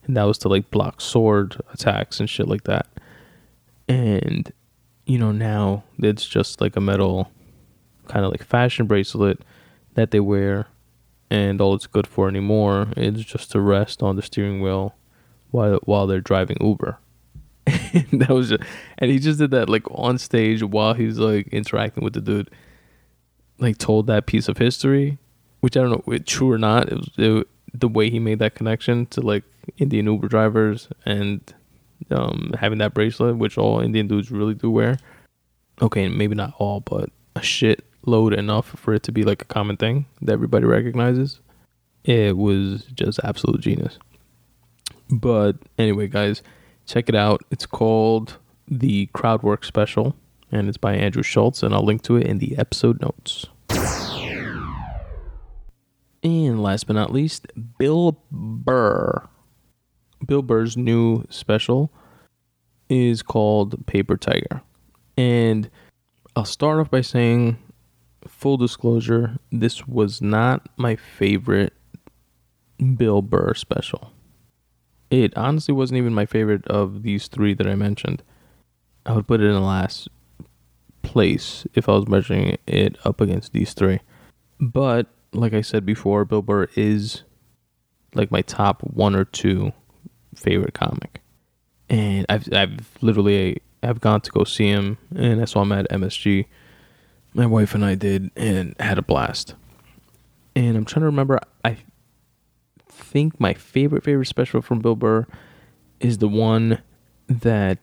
[0.04, 2.86] and that was to like block sword attacks and shit like that.
[3.88, 4.52] And
[5.04, 7.30] you know now it's just like a metal
[8.06, 9.40] kind of like fashion bracelet
[9.94, 10.66] that they wear,
[11.30, 14.94] and all it's good for anymore is just to rest on the steering wheel
[15.50, 16.98] while while they're driving Uber.
[17.66, 18.62] and that was just,
[18.98, 22.50] and he just did that like on stage while he's like interacting with the dude.
[23.58, 25.16] Like told that piece of history,
[25.60, 26.92] which I don't know, it, true or not.
[26.92, 29.44] It was it, the way he made that connection to like
[29.78, 31.40] Indian Uber drivers and
[32.10, 34.98] um, having that bracelet, which all Indian dudes really do wear.
[35.80, 39.46] Okay, maybe not all, but a shit load enough for it to be like a
[39.46, 41.40] common thing that everybody recognizes.
[42.04, 43.98] It was just absolute genius.
[45.10, 46.42] But anyway, guys,
[46.86, 47.42] check it out.
[47.50, 48.38] It's called
[48.68, 50.16] the Crowdwork Special,
[50.50, 53.46] and it's by Andrew Schulz, and I'll link to it in the episode notes.
[56.22, 57.46] And last but not least,
[57.78, 59.28] Bill Burr.
[60.24, 61.92] Bill Burr's new special
[62.88, 64.62] is called Paper Tiger.
[65.16, 65.70] And
[66.34, 67.58] I'll start off by saying,
[68.26, 71.72] full disclosure, this was not my favorite
[72.96, 74.12] Bill Burr special.
[75.10, 78.22] It honestly wasn't even my favorite of these three that I mentioned.
[79.04, 80.08] I would put it in the last
[81.02, 84.00] place if I was measuring it up against these three.
[84.60, 87.22] But like I said before, Bill Burr is
[88.14, 89.72] like my top one or two
[90.34, 91.22] favorite comic.
[91.88, 95.88] And I've I've literally I've gone to go see him and I saw him at
[95.90, 96.46] MSG.
[97.36, 99.54] My wife and I did and had a blast.
[100.54, 101.76] And I'm trying to remember I
[102.88, 105.26] think my favorite favorite special from Bill Burr
[106.00, 106.80] is the one
[107.28, 107.76] that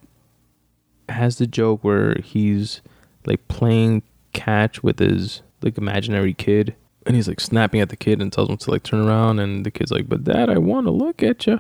[1.08, 2.82] has the joke where he's
[3.28, 4.02] like playing
[4.34, 6.76] catch with his like imaginary kid.
[7.06, 9.38] And he's like snapping at the kid and tells him to like turn around.
[9.38, 11.60] And the kid's like but dad i want to look at you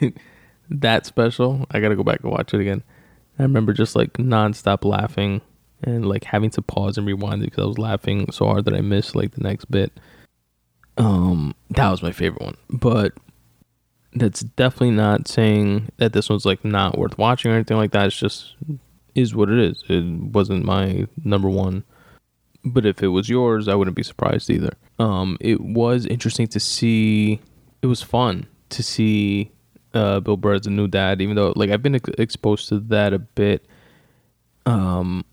[0.68, 2.82] that special i gotta go back and watch it again.
[3.38, 5.40] I remember just like nonstop laughing
[5.84, 8.74] and like having to pause and rewind it because i was laughing so hard that
[8.74, 9.92] i missed like the next bit
[10.96, 13.12] um that was my favorite one but
[14.14, 18.06] that's definitely not saying that this one's like not worth watching or anything like that
[18.06, 18.54] it's just
[19.14, 21.84] is what it is it wasn't my number one
[22.64, 24.72] but if it was yours, I wouldn't be surprised either.
[24.98, 27.40] Um, it was interesting to see.
[27.82, 29.50] It was fun to see
[29.92, 32.80] uh, Bill Burr as a new dad, even though like I've been ex- exposed to
[32.80, 33.66] that a bit.
[34.66, 35.24] Um,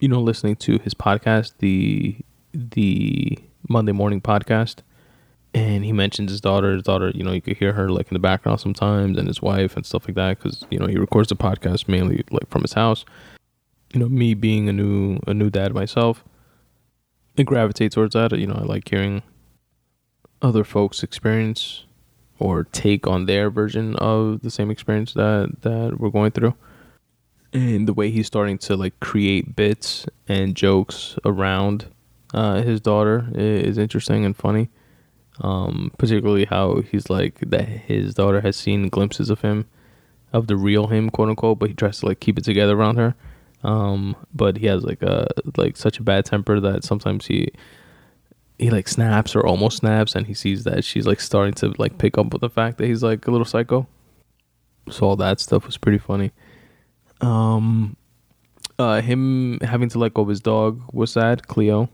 [0.00, 2.16] you know, listening to his podcast, the
[2.52, 4.76] the Monday morning podcast,
[5.54, 6.72] and he mentions his daughter.
[6.72, 9.42] His daughter, you know, you could hear her like in the background sometimes, and his
[9.42, 12.62] wife and stuff like that, because you know he records the podcast mainly like from
[12.62, 13.04] his house.
[13.92, 16.24] You know, me being a new a new dad myself
[17.38, 18.32] I gravitate towards that.
[18.32, 19.22] You know, I like hearing
[20.40, 21.84] other folks' experience
[22.38, 26.54] or take on their version of the same experience that that we're going through.
[27.56, 31.86] And the way he's starting to like create bits and jokes around
[32.34, 34.68] uh, his daughter is interesting and funny.
[35.40, 39.66] Um, particularly how he's like that his daughter has seen glimpses of him,
[40.34, 42.96] of the real him, quote unquote, but he tries to like keep it together around
[42.96, 43.14] her.
[43.62, 47.52] Um, but he has like a like such a bad temper that sometimes he
[48.58, 51.96] he like snaps or almost snaps, and he sees that she's like starting to like
[51.96, 53.86] pick up with the fact that he's like a little psycho.
[54.90, 56.32] So all that stuff was pretty funny.
[57.20, 57.96] Um,
[58.78, 61.46] uh, him having to let go of his dog was sad.
[61.48, 61.88] Cleo,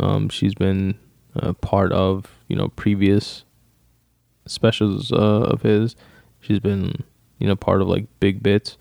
[0.00, 0.98] um, she's been
[1.36, 3.44] a part of you know previous
[4.46, 5.96] specials uh, of his.
[6.40, 7.04] She's been
[7.38, 8.76] you know part of like big bits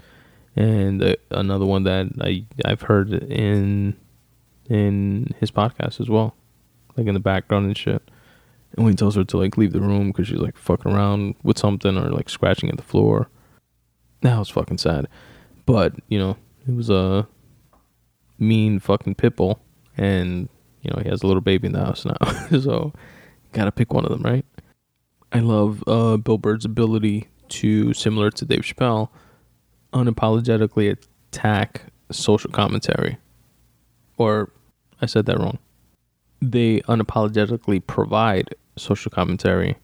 [0.58, 3.96] and uh, another one that I I've heard in
[4.70, 6.36] in his podcast as well,
[6.98, 8.02] like in the background and shit.
[8.76, 11.36] And when he tells her to like leave the room because she's like fucking around
[11.44, 13.30] with something or like scratching at the floor,
[14.22, 15.08] that was fucking sad.
[15.68, 16.36] But you know,
[16.68, 17.28] it was a
[18.40, 19.60] mean fucking pitbull,
[19.96, 20.50] and
[20.82, 22.18] you know he has a little baby in the house now,
[22.60, 22.94] so
[23.52, 24.46] gotta pick one of them, right?
[25.32, 29.10] I love uh, Bill Burr's ability to, similar to Dave Chappelle,
[29.94, 30.98] unapologetically
[31.32, 33.18] attack social commentary.
[34.18, 34.54] Or
[35.02, 35.60] I said that wrong.
[36.42, 39.76] They unapologetically provide social commentary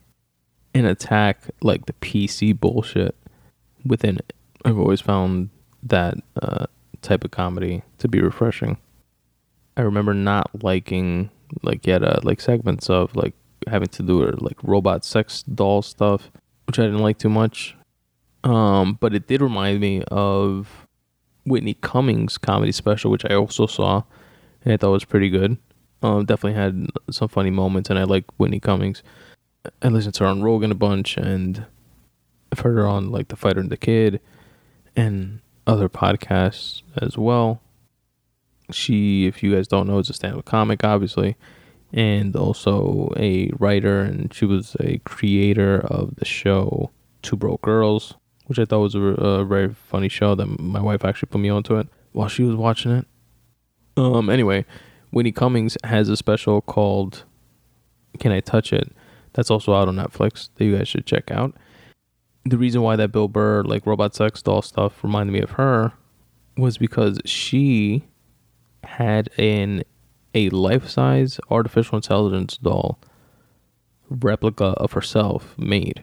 [0.72, 3.14] and attack like the PC bullshit
[3.84, 4.32] within it.
[4.64, 5.50] I've always found
[5.84, 6.66] that uh,
[7.02, 8.78] type of comedy to be refreshing.
[9.76, 11.30] I remember not liking
[11.62, 13.34] like yet uh, like segments of like
[13.66, 16.30] having to do like robot sex doll stuff,
[16.66, 17.76] which I didn't like too much.
[18.42, 20.86] Um, but it did remind me of
[21.46, 24.02] Whitney Cummings' comedy special, which I also saw,
[24.64, 25.56] and I thought was pretty good.
[26.02, 29.02] Um, definitely had some funny moments, and I like Whitney Cummings.
[29.82, 31.64] I listened to her on Rogan a bunch, and
[32.52, 34.20] I've heard her on like The Fighter and the Kid,
[34.94, 37.60] and other podcasts as well.
[38.70, 41.36] She, if you guys don't know, is a stand-up comic, obviously,
[41.92, 46.90] and also a writer, and she was a creator of the show
[47.22, 48.14] Two Broke Girls
[48.46, 51.48] which I thought was a, a very funny show that my wife actually put me
[51.48, 53.06] onto it while she was watching it.
[53.96, 54.28] Um.
[54.28, 54.64] Anyway,
[55.10, 57.24] Whitney Cummings has a special called
[58.18, 58.92] "Can I Touch It?"
[59.32, 61.54] That's also out on Netflix that you guys should check out.
[62.44, 65.92] The reason why that Bill Burr like robot sex doll stuff reminded me of her
[66.56, 68.04] was because she
[68.84, 69.82] had an
[70.34, 72.98] a life-size artificial intelligence doll
[74.10, 76.02] replica of herself made.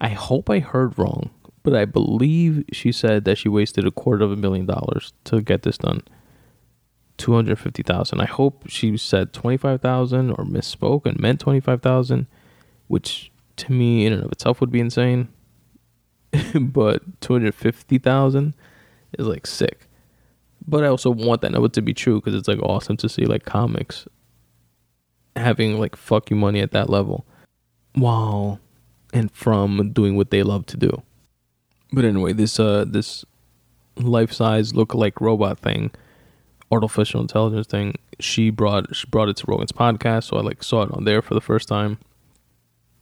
[0.00, 1.30] I hope I heard wrong,
[1.62, 5.40] but I believe she said that she wasted a quarter of a million dollars to
[5.40, 6.02] get this done.
[7.16, 8.20] 250,000.
[8.20, 12.26] I hope she said 25,000 or misspoke and meant 25,000,
[12.88, 15.28] which to me in and of itself would be insane.
[16.60, 18.54] but 250,000
[19.18, 19.88] is like sick.
[20.66, 23.24] But I also want that number to be true because it's like awesome to see
[23.24, 24.06] like comics
[25.36, 27.26] having like fuck you money at that level
[27.94, 28.58] while
[29.12, 31.02] and from doing what they love to do.
[31.92, 33.24] But anyway, this uh this
[33.96, 35.90] life size look like robot thing,
[36.70, 40.82] artificial intelligence thing, she brought she brought it to Rogan's podcast, so I like saw
[40.82, 41.98] it on there for the first time.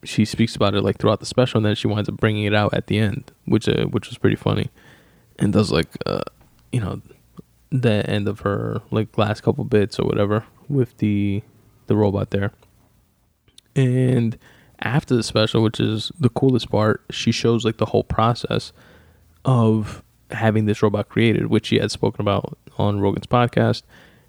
[0.04, 2.54] She speaks about it like throughout the special, and then she winds up bringing it
[2.54, 4.70] out at the end, which uh, which was pretty funny,
[5.38, 6.22] and does like uh
[6.72, 7.00] you know
[7.70, 11.42] the end of her like last couple bits or whatever with the
[11.86, 12.52] the robot there.
[13.74, 14.38] And
[14.80, 18.72] after the special, which is the coolest part, she shows like the whole process
[19.44, 23.82] of having this robot created, which she had spoken about on Rogan's podcast.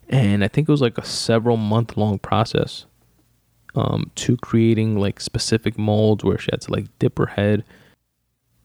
[0.10, 2.86] And I think it was like a several month long process
[3.76, 7.64] um, to creating like specific molds where she had to like dip her head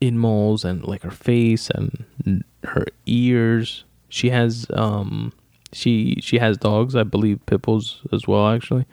[0.01, 3.85] in molds and like her face and her ears.
[4.09, 5.33] She has um,
[5.73, 8.87] she she has dogs, I believe pit bulls as well actually.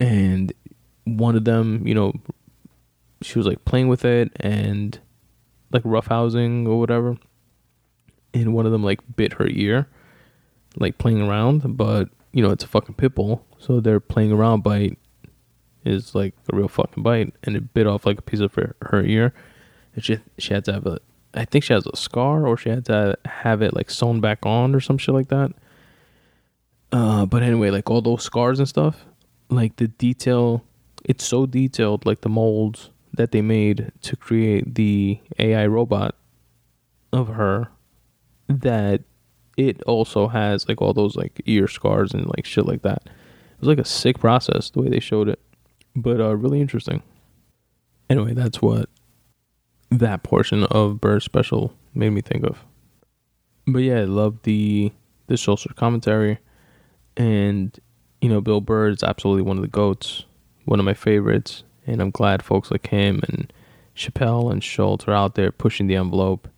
[0.00, 0.52] And
[1.04, 2.12] one of them, you know,
[3.22, 4.98] she was like playing with it and
[5.72, 7.16] like roughhousing or whatever.
[8.34, 9.88] And one of them like bit her ear,
[10.76, 14.62] like playing around, but you know, it's a fucking pit bull, so their playing around
[14.62, 14.98] bite
[15.86, 18.76] is like a real fucking bite and it bit off like a piece of her,
[18.82, 19.32] her ear.
[19.94, 20.98] And she she had to have a
[21.34, 24.44] I think she has a scar or she had to have it like sewn back
[24.44, 25.52] on or some shit like that.
[26.92, 29.04] Uh, but anyway, like all those scars and stuff,
[29.50, 30.64] like the detail,
[31.04, 36.14] it's so detailed, like the molds that they made to create the AI robot
[37.12, 37.68] of her
[38.48, 39.02] that
[39.56, 43.02] it also has like all those like ear scars and like shit like that.
[43.04, 45.40] It was like a sick process the way they showed it,
[45.96, 47.02] but uh, really interesting.
[48.08, 48.88] Anyway, that's what
[49.90, 52.58] that portion of Burr's special made me think of.
[53.66, 54.92] But yeah, I love the
[55.26, 56.38] the social commentary
[57.16, 57.76] and,
[58.20, 60.24] you know, Bill Burr is absolutely one of the GOATs,
[60.66, 61.64] one of my favorites.
[61.86, 63.52] And I'm glad folks like him and
[63.96, 66.48] Chappelle and Schulz are out there pushing the envelope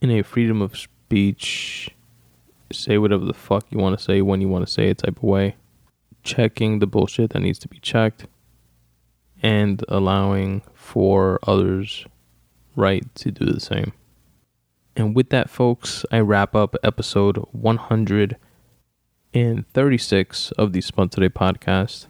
[0.00, 1.90] in a freedom of speech,
[2.72, 5.16] say whatever the fuck you want to say when you want to say it type
[5.16, 5.56] of way,
[6.22, 8.26] checking the bullshit that needs to be checked,
[9.44, 12.04] and allowing for others'
[12.74, 13.92] right to do the same.
[14.96, 22.06] And with that, folks, I wrap up episode 136 of the Spun Today podcast.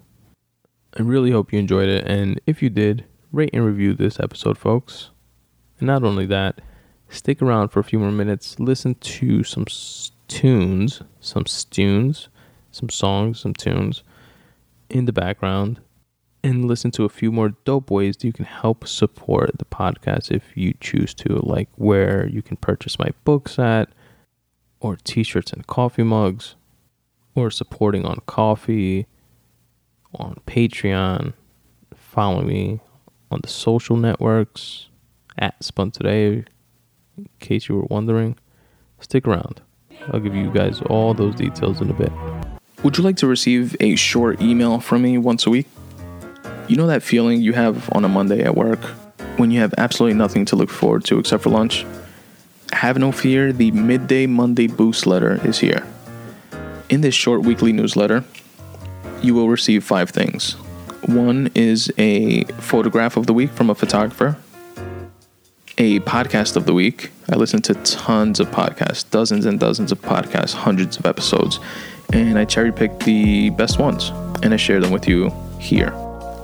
[0.96, 4.56] I really hope you enjoyed it, and if you did, rate and review this episode,
[4.56, 5.10] folks.
[5.80, 6.60] And not only that,
[7.08, 9.64] stick around for a few more minutes, listen to some
[10.28, 12.28] tunes, some tunes,
[12.70, 14.04] some songs, some tunes
[14.88, 15.80] in the background,
[16.44, 20.30] and listen to a few more dope ways that you can help support the podcast
[20.30, 23.88] if you choose to, like where you can purchase my books at,
[24.78, 26.54] or t shirts and coffee mugs
[27.34, 29.06] or supporting on Ko-fi,
[30.14, 31.32] on Patreon,
[31.96, 32.78] follow me
[33.30, 34.88] on the social networks
[35.38, 36.44] at Spun Today,
[37.16, 38.36] in case you were wondering.
[39.00, 39.62] Stick around.
[40.12, 42.12] I'll give you guys all those details in a bit.
[42.84, 45.66] Would you like to receive a short email from me once a week?
[46.66, 48.80] You know that feeling you have on a Monday at work
[49.36, 51.84] when you have absolutely nothing to look forward to except for lunch?
[52.72, 55.86] Have no fear, the Midday Monday Boost letter is here.
[56.88, 58.24] In this short weekly newsletter,
[59.20, 60.52] you will receive five things.
[61.04, 64.38] One is a photograph of the week from a photographer,
[65.76, 67.10] a podcast of the week.
[67.28, 71.60] I listen to tons of podcasts, dozens and dozens of podcasts, hundreds of episodes,
[72.10, 74.08] and I cherry pick the best ones
[74.42, 75.94] and I share them with you here.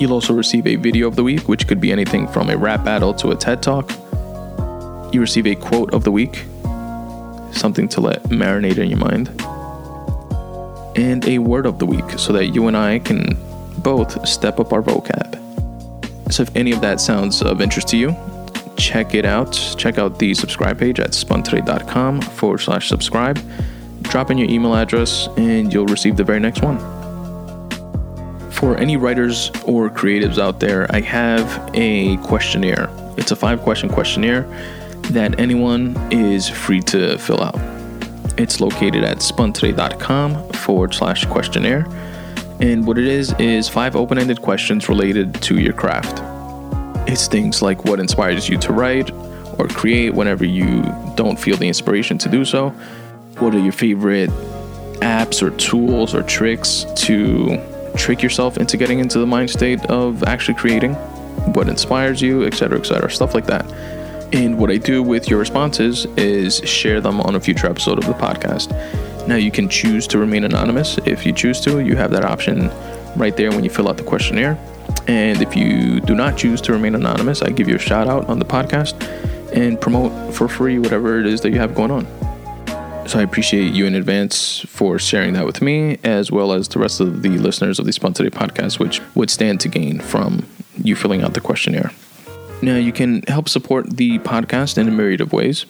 [0.01, 2.85] You'll also receive a video of the week, which could be anything from a rap
[2.85, 3.93] battle to a TED talk.
[5.13, 6.47] You receive a quote of the week,
[7.53, 9.29] something to let marinate in your mind
[10.97, 13.37] and a word of the week so that you and I can
[13.79, 15.37] both step up our vocab.
[16.33, 18.17] So, if any of that sounds of interest to you,
[18.77, 19.53] check it out.
[19.77, 23.39] Check out the subscribe page at spuntoday.com forward slash subscribe.
[24.03, 27.00] Drop in your email address and you'll receive the very next one.
[28.61, 32.91] For any writers or creatives out there, I have a questionnaire.
[33.17, 34.43] It's a five question questionnaire
[35.13, 37.59] that anyone is free to fill out.
[38.37, 41.87] It's located at spuntoday.com forward slash questionnaire.
[42.61, 46.23] And what it is, is five open ended questions related to your craft.
[47.09, 49.11] It's things like what inspires you to write
[49.59, 50.83] or create whenever you
[51.15, 52.69] don't feel the inspiration to do so.
[53.39, 54.29] What are your favorite
[55.01, 60.23] apps or tools or tricks to trick yourself into getting into the mind state of
[60.25, 60.95] actually creating?
[61.55, 63.65] What inspires you, etc., etc., stuff like that.
[64.33, 68.07] And what I do with your responses is share them on a future episode of
[68.07, 68.71] the podcast.
[69.27, 71.81] Now, you can choose to remain anonymous if you choose to.
[71.81, 72.71] You have that option
[73.17, 74.59] right there when you fill out the questionnaire.
[75.07, 78.29] And if you do not choose to remain anonymous, I give you a shout out
[78.29, 79.03] on the podcast
[79.55, 82.20] and promote for free whatever it is that you have going on.
[83.11, 86.79] So I appreciate you in advance for sharing that with me, as well as the
[86.79, 90.47] rest of the listeners of the Today podcast, which would stand to gain from
[90.81, 91.91] you filling out the questionnaire.
[92.63, 95.67] Now, you can help support the podcast in a myriad of ways.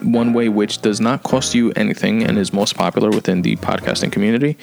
[0.00, 4.12] One way, which does not cost you anything and is most popular within the podcasting
[4.12, 4.56] community,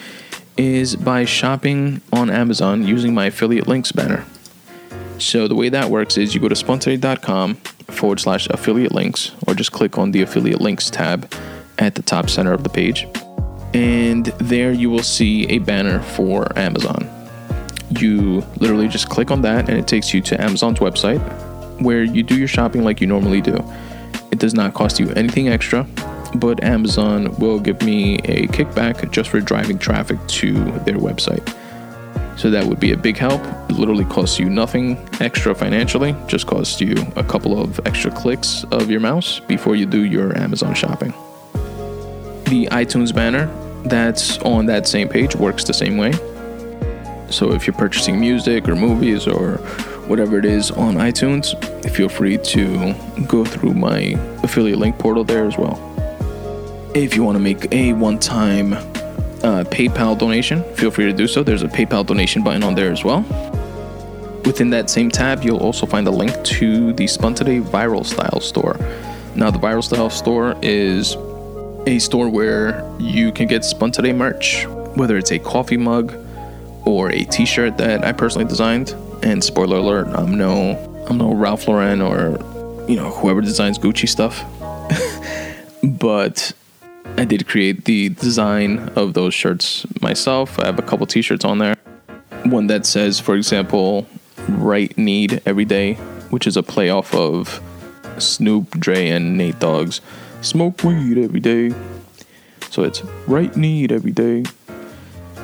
[0.56, 4.26] is by shopping on Amazon using my affiliate links banner.
[5.18, 7.56] So, the way that works is you go to spuntoday.com
[7.92, 11.30] forward slash affiliate links, or just click on the affiliate links tab
[11.84, 13.08] at the top center of the page.
[13.74, 17.10] And there you will see a banner for Amazon.
[18.00, 21.22] You literally just click on that, and it takes you to Amazon's website
[21.82, 23.56] where you do your shopping like you normally do.
[24.32, 25.86] It does not cost you anything extra,
[26.36, 31.48] but Amazon will give me a kickback just for driving traffic to their website.
[32.38, 33.42] So that would be a big help.
[33.70, 38.64] It literally costs you nothing extra financially, just costs you a couple of extra clicks
[38.72, 41.14] of your mouse before you do your Amazon shopping.
[42.46, 43.48] The iTunes banner
[43.86, 46.12] that's on that same page works the same way.
[47.30, 49.58] So if you're purchasing music or movies or
[50.08, 51.54] whatever it is on iTunes,
[51.90, 52.94] feel free to
[53.28, 55.80] go through my affiliate link portal there as well.
[56.94, 61.28] If you want to make a one time uh, PayPal donation, feel free to do
[61.28, 61.44] so.
[61.44, 63.22] There's a PayPal donation button on there as well.
[64.46, 68.42] Within that same tab, you'll also find a link to the Spun Today Viral Style
[68.42, 68.78] store.
[69.36, 71.16] Now, the Viral Style store is
[71.86, 74.66] a store where you can get Spun Today merch,
[74.96, 76.14] whether it's a coffee mug
[76.86, 80.78] or a t shirt that I personally designed and spoiler alert, I'm no
[81.10, 82.40] I'm no Ralph Lauren or
[82.88, 84.44] you know whoever designs Gucci stuff.
[85.84, 86.54] but
[87.18, 90.60] I did create the design of those shirts myself.
[90.60, 91.76] I have a couple t-shirts on there.
[92.46, 94.08] One that says, for example,
[94.48, 95.96] "Right Need Every Day,"
[96.30, 97.62] which is a play off of
[98.18, 100.02] Snoop, Dre, and Nate Dogg's
[100.44, 101.74] "Smoke Weed Every Day."
[102.70, 104.44] So it's "Right Need Every Day"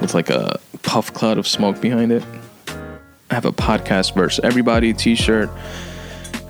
[0.01, 2.23] with like a puff cloud of smoke behind it.
[3.29, 5.49] I have a podcast versus everybody t-shirt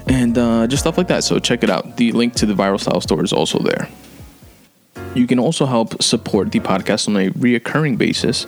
[0.08, 1.24] and uh, just stuff like that.
[1.24, 1.98] So check it out.
[1.98, 3.90] The link to the Viral Style store is also there.
[5.16, 8.46] You can also help support the podcast on a reoccurring basis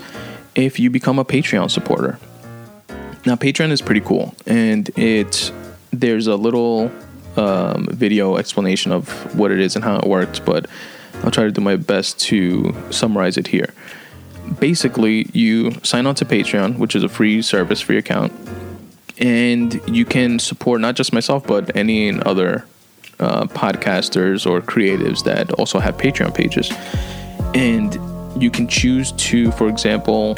[0.56, 2.20] if you become a Patreon supporter.
[3.26, 5.52] Now, Patreon is pretty cool, and it
[5.92, 6.92] there's a little
[7.38, 10.68] um, video explanation of what it is and how it works, but
[11.24, 13.74] I'll try to do my best to summarize it here
[14.60, 18.34] basically you sign on to Patreon, which is a free service, free account,
[19.18, 22.66] and you can support not just myself but any other
[23.20, 26.72] uh, podcasters or creatives that also have Patreon pages,
[27.54, 28.00] and
[28.42, 30.36] you can choose to, for example,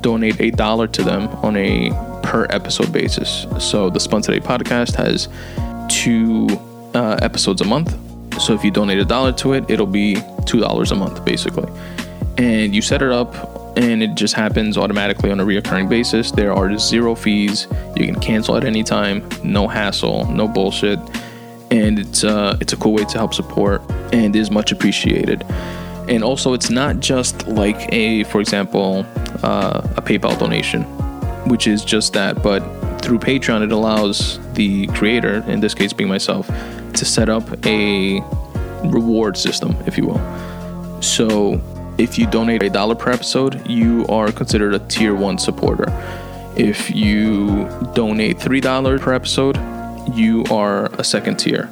[0.00, 1.90] donate a dollar to them on a
[2.22, 3.46] per episode basis.
[3.58, 5.28] So the Spun Today podcast has
[5.90, 6.46] two
[6.94, 7.94] uh, episodes a month.
[8.40, 10.16] So if you donate a dollar to it, it'll be
[10.46, 11.70] two dollars a month, basically
[12.40, 16.30] and you set it up and it just happens automatically on a reoccurring basis.
[16.30, 17.68] There are zero fees.
[17.96, 19.28] You can cancel at any time.
[19.44, 20.26] No hassle.
[20.26, 20.98] No bullshit.
[21.70, 23.82] And it's uh, it's a cool way to help support
[24.12, 25.44] and is much appreciated.
[26.08, 29.06] And also, it's not just like a, for example,
[29.44, 30.82] uh, a PayPal donation,
[31.48, 32.60] which is just that, but
[33.00, 36.46] through Patreon, it allows the creator, in this case being myself,
[36.94, 38.20] to set up a
[38.84, 41.02] reward system, if you will.
[41.02, 41.60] So
[41.98, 45.86] if you donate a dollar per episode, you are considered a tier one supporter.
[46.56, 49.56] If you donate $3 per episode,
[50.14, 51.70] you are a second tier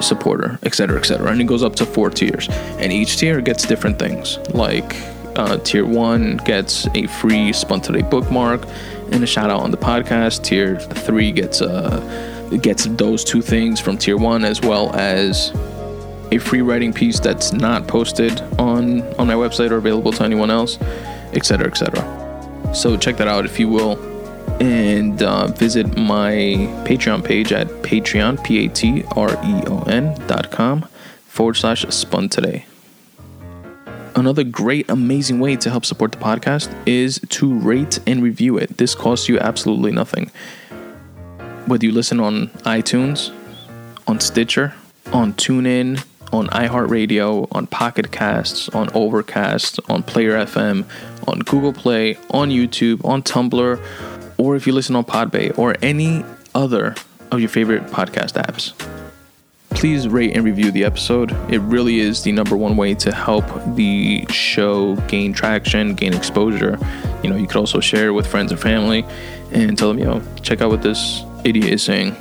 [0.00, 1.30] supporter, etc., etc.
[1.30, 2.48] And it goes up to four tiers.
[2.78, 4.38] And each tier gets different things.
[4.54, 4.96] Like
[5.36, 8.66] uh, tier one gets a free Spun Today bookmark
[9.12, 10.44] and a shout out on the podcast.
[10.44, 15.52] Tier three gets a gets those two things from tier one as well as
[16.30, 20.50] a free writing piece that's not posted on on my website or available to anyone
[20.50, 20.78] else,
[21.32, 22.74] etc., etc.
[22.74, 23.98] So check that out if you will,
[24.60, 26.32] and uh, visit my
[26.84, 30.86] Patreon page at Patreon p a t r e o n dot com
[31.26, 32.67] forward slash spun today.
[34.18, 38.76] Another great, amazing way to help support the podcast is to rate and review it.
[38.76, 40.32] This costs you absolutely nothing.
[41.66, 43.32] Whether you listen on iTunes,
[44.08, 44.74] on Stitcher,
[45.12, 50.84] on TuneIn, on iHeartRadio, on Pocket Casts, on Overcast, on Player FM,
[51.28, 53.80] on Google Play, on YouTube, on Tumblr,
[54.36, 56.24] or if you listen on Podbay or any
[56.56, 56.96] other
[57.30, 58.97] of your favorite podcast apps
[59.70, 61.32] please rate and review the episode.
[61.52, 63.44] It really is the number one way to help
[63.74, 66.78] the show gain traction, gain exposure.
[67.22, 69.04] You know, you could also share it with friends and family
[69.52, 72.16] and tell them, yo, check out what this idiot is saying.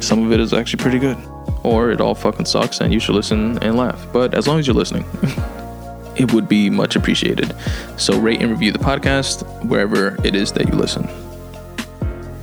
[0.00, 1.18] Some of it is actually pretty good.
[1.62, 4.06] Or it all fucking sucks and you should listen and laugh.
[4.12, 5.04] But as long as you're listening,
[6.16, 7.54] it would be much appreciated.
[7.96, 11.08] So rate and review the podcast wherever it is that you listen.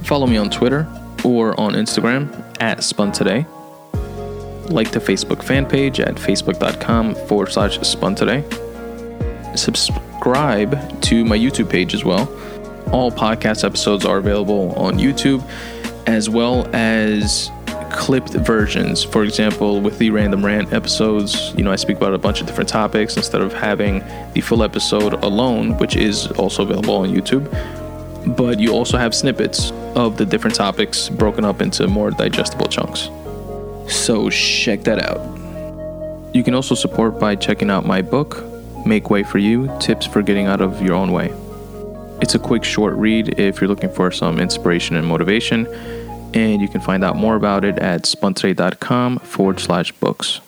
[0.03, 0.88] Follow me on Twitter
[1.24, 3.45] or on Instagram at Spun Today
[4.70, 8.43] like the Facebook fan page at facebook.com forward slash spun today.
[9.55, 12.28] Subscribe to my YouTube page as well.
[12.91, 15.43] All podcast episodes are available on YouTube
[16.07, 17.51] as well as
[17.91, 19.03] clipped versions.
[19.03, 22.47] For example, with the random rant episodes, you know, I speak about a bunch of
[22.47, 24.03] different topics instead of having
[24.34, 27.45] the full episode alone, which is also available on YouTube.
[28.36, 33.09] But you also have snippets of the different topics broken up into more digestible chunks.
[33.89, 35.19] So check that out.
[36.35, 38.43] You can also support by checking out my book,
[38.85, 41.33] Make Way for You Tips for Getting Out of Your Own Way.
[42.21, 45.65] It's a quick, short read if you're looking for some inspiration and motivation,
[46.35, 50.41] and you can find out more about it at spuntoday.com forward slash books.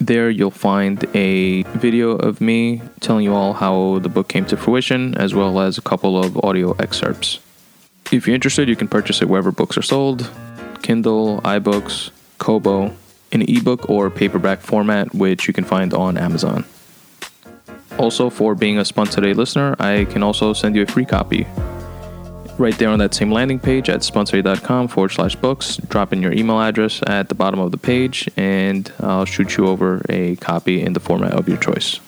[0.00, 4.56] There, you'll find a video of me telling you all how the book came to
[4.56, 7.38] fruition, as well as a couple of audio excerpts.
[8.12, 10.30] If you're interested, you can purchase it wherever books are sold
[10.82, 12.94] Kindle, iBooks, Kobo,
[13.34, 16.64] in ebook or paperback format, which you can find on Amazon.
[17.98, 21.46] Also, for being a Spun Today listener, I can also send you a free copy.
[22.56, 25.76] Right there on that same landing page at spuntoday.com forward slash books.
[25.76, 29.66] Drop in your email address at the bottom of the page, and I'll shoot you
[29.66, 31.98] over a copy in the format of your choice.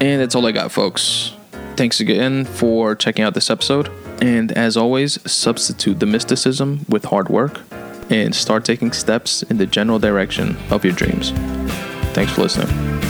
[0.00, 1.34] And that's all I got, folks.
[1.76, 3.90] Thanks again for checking out this episode.
[4.20, 7.60] And as always, substitute the mysticism with hard work
[8.12, 11.30] and start taking steps in the general direction of your dreams.
[12.12, 13.01] Thanks for listening.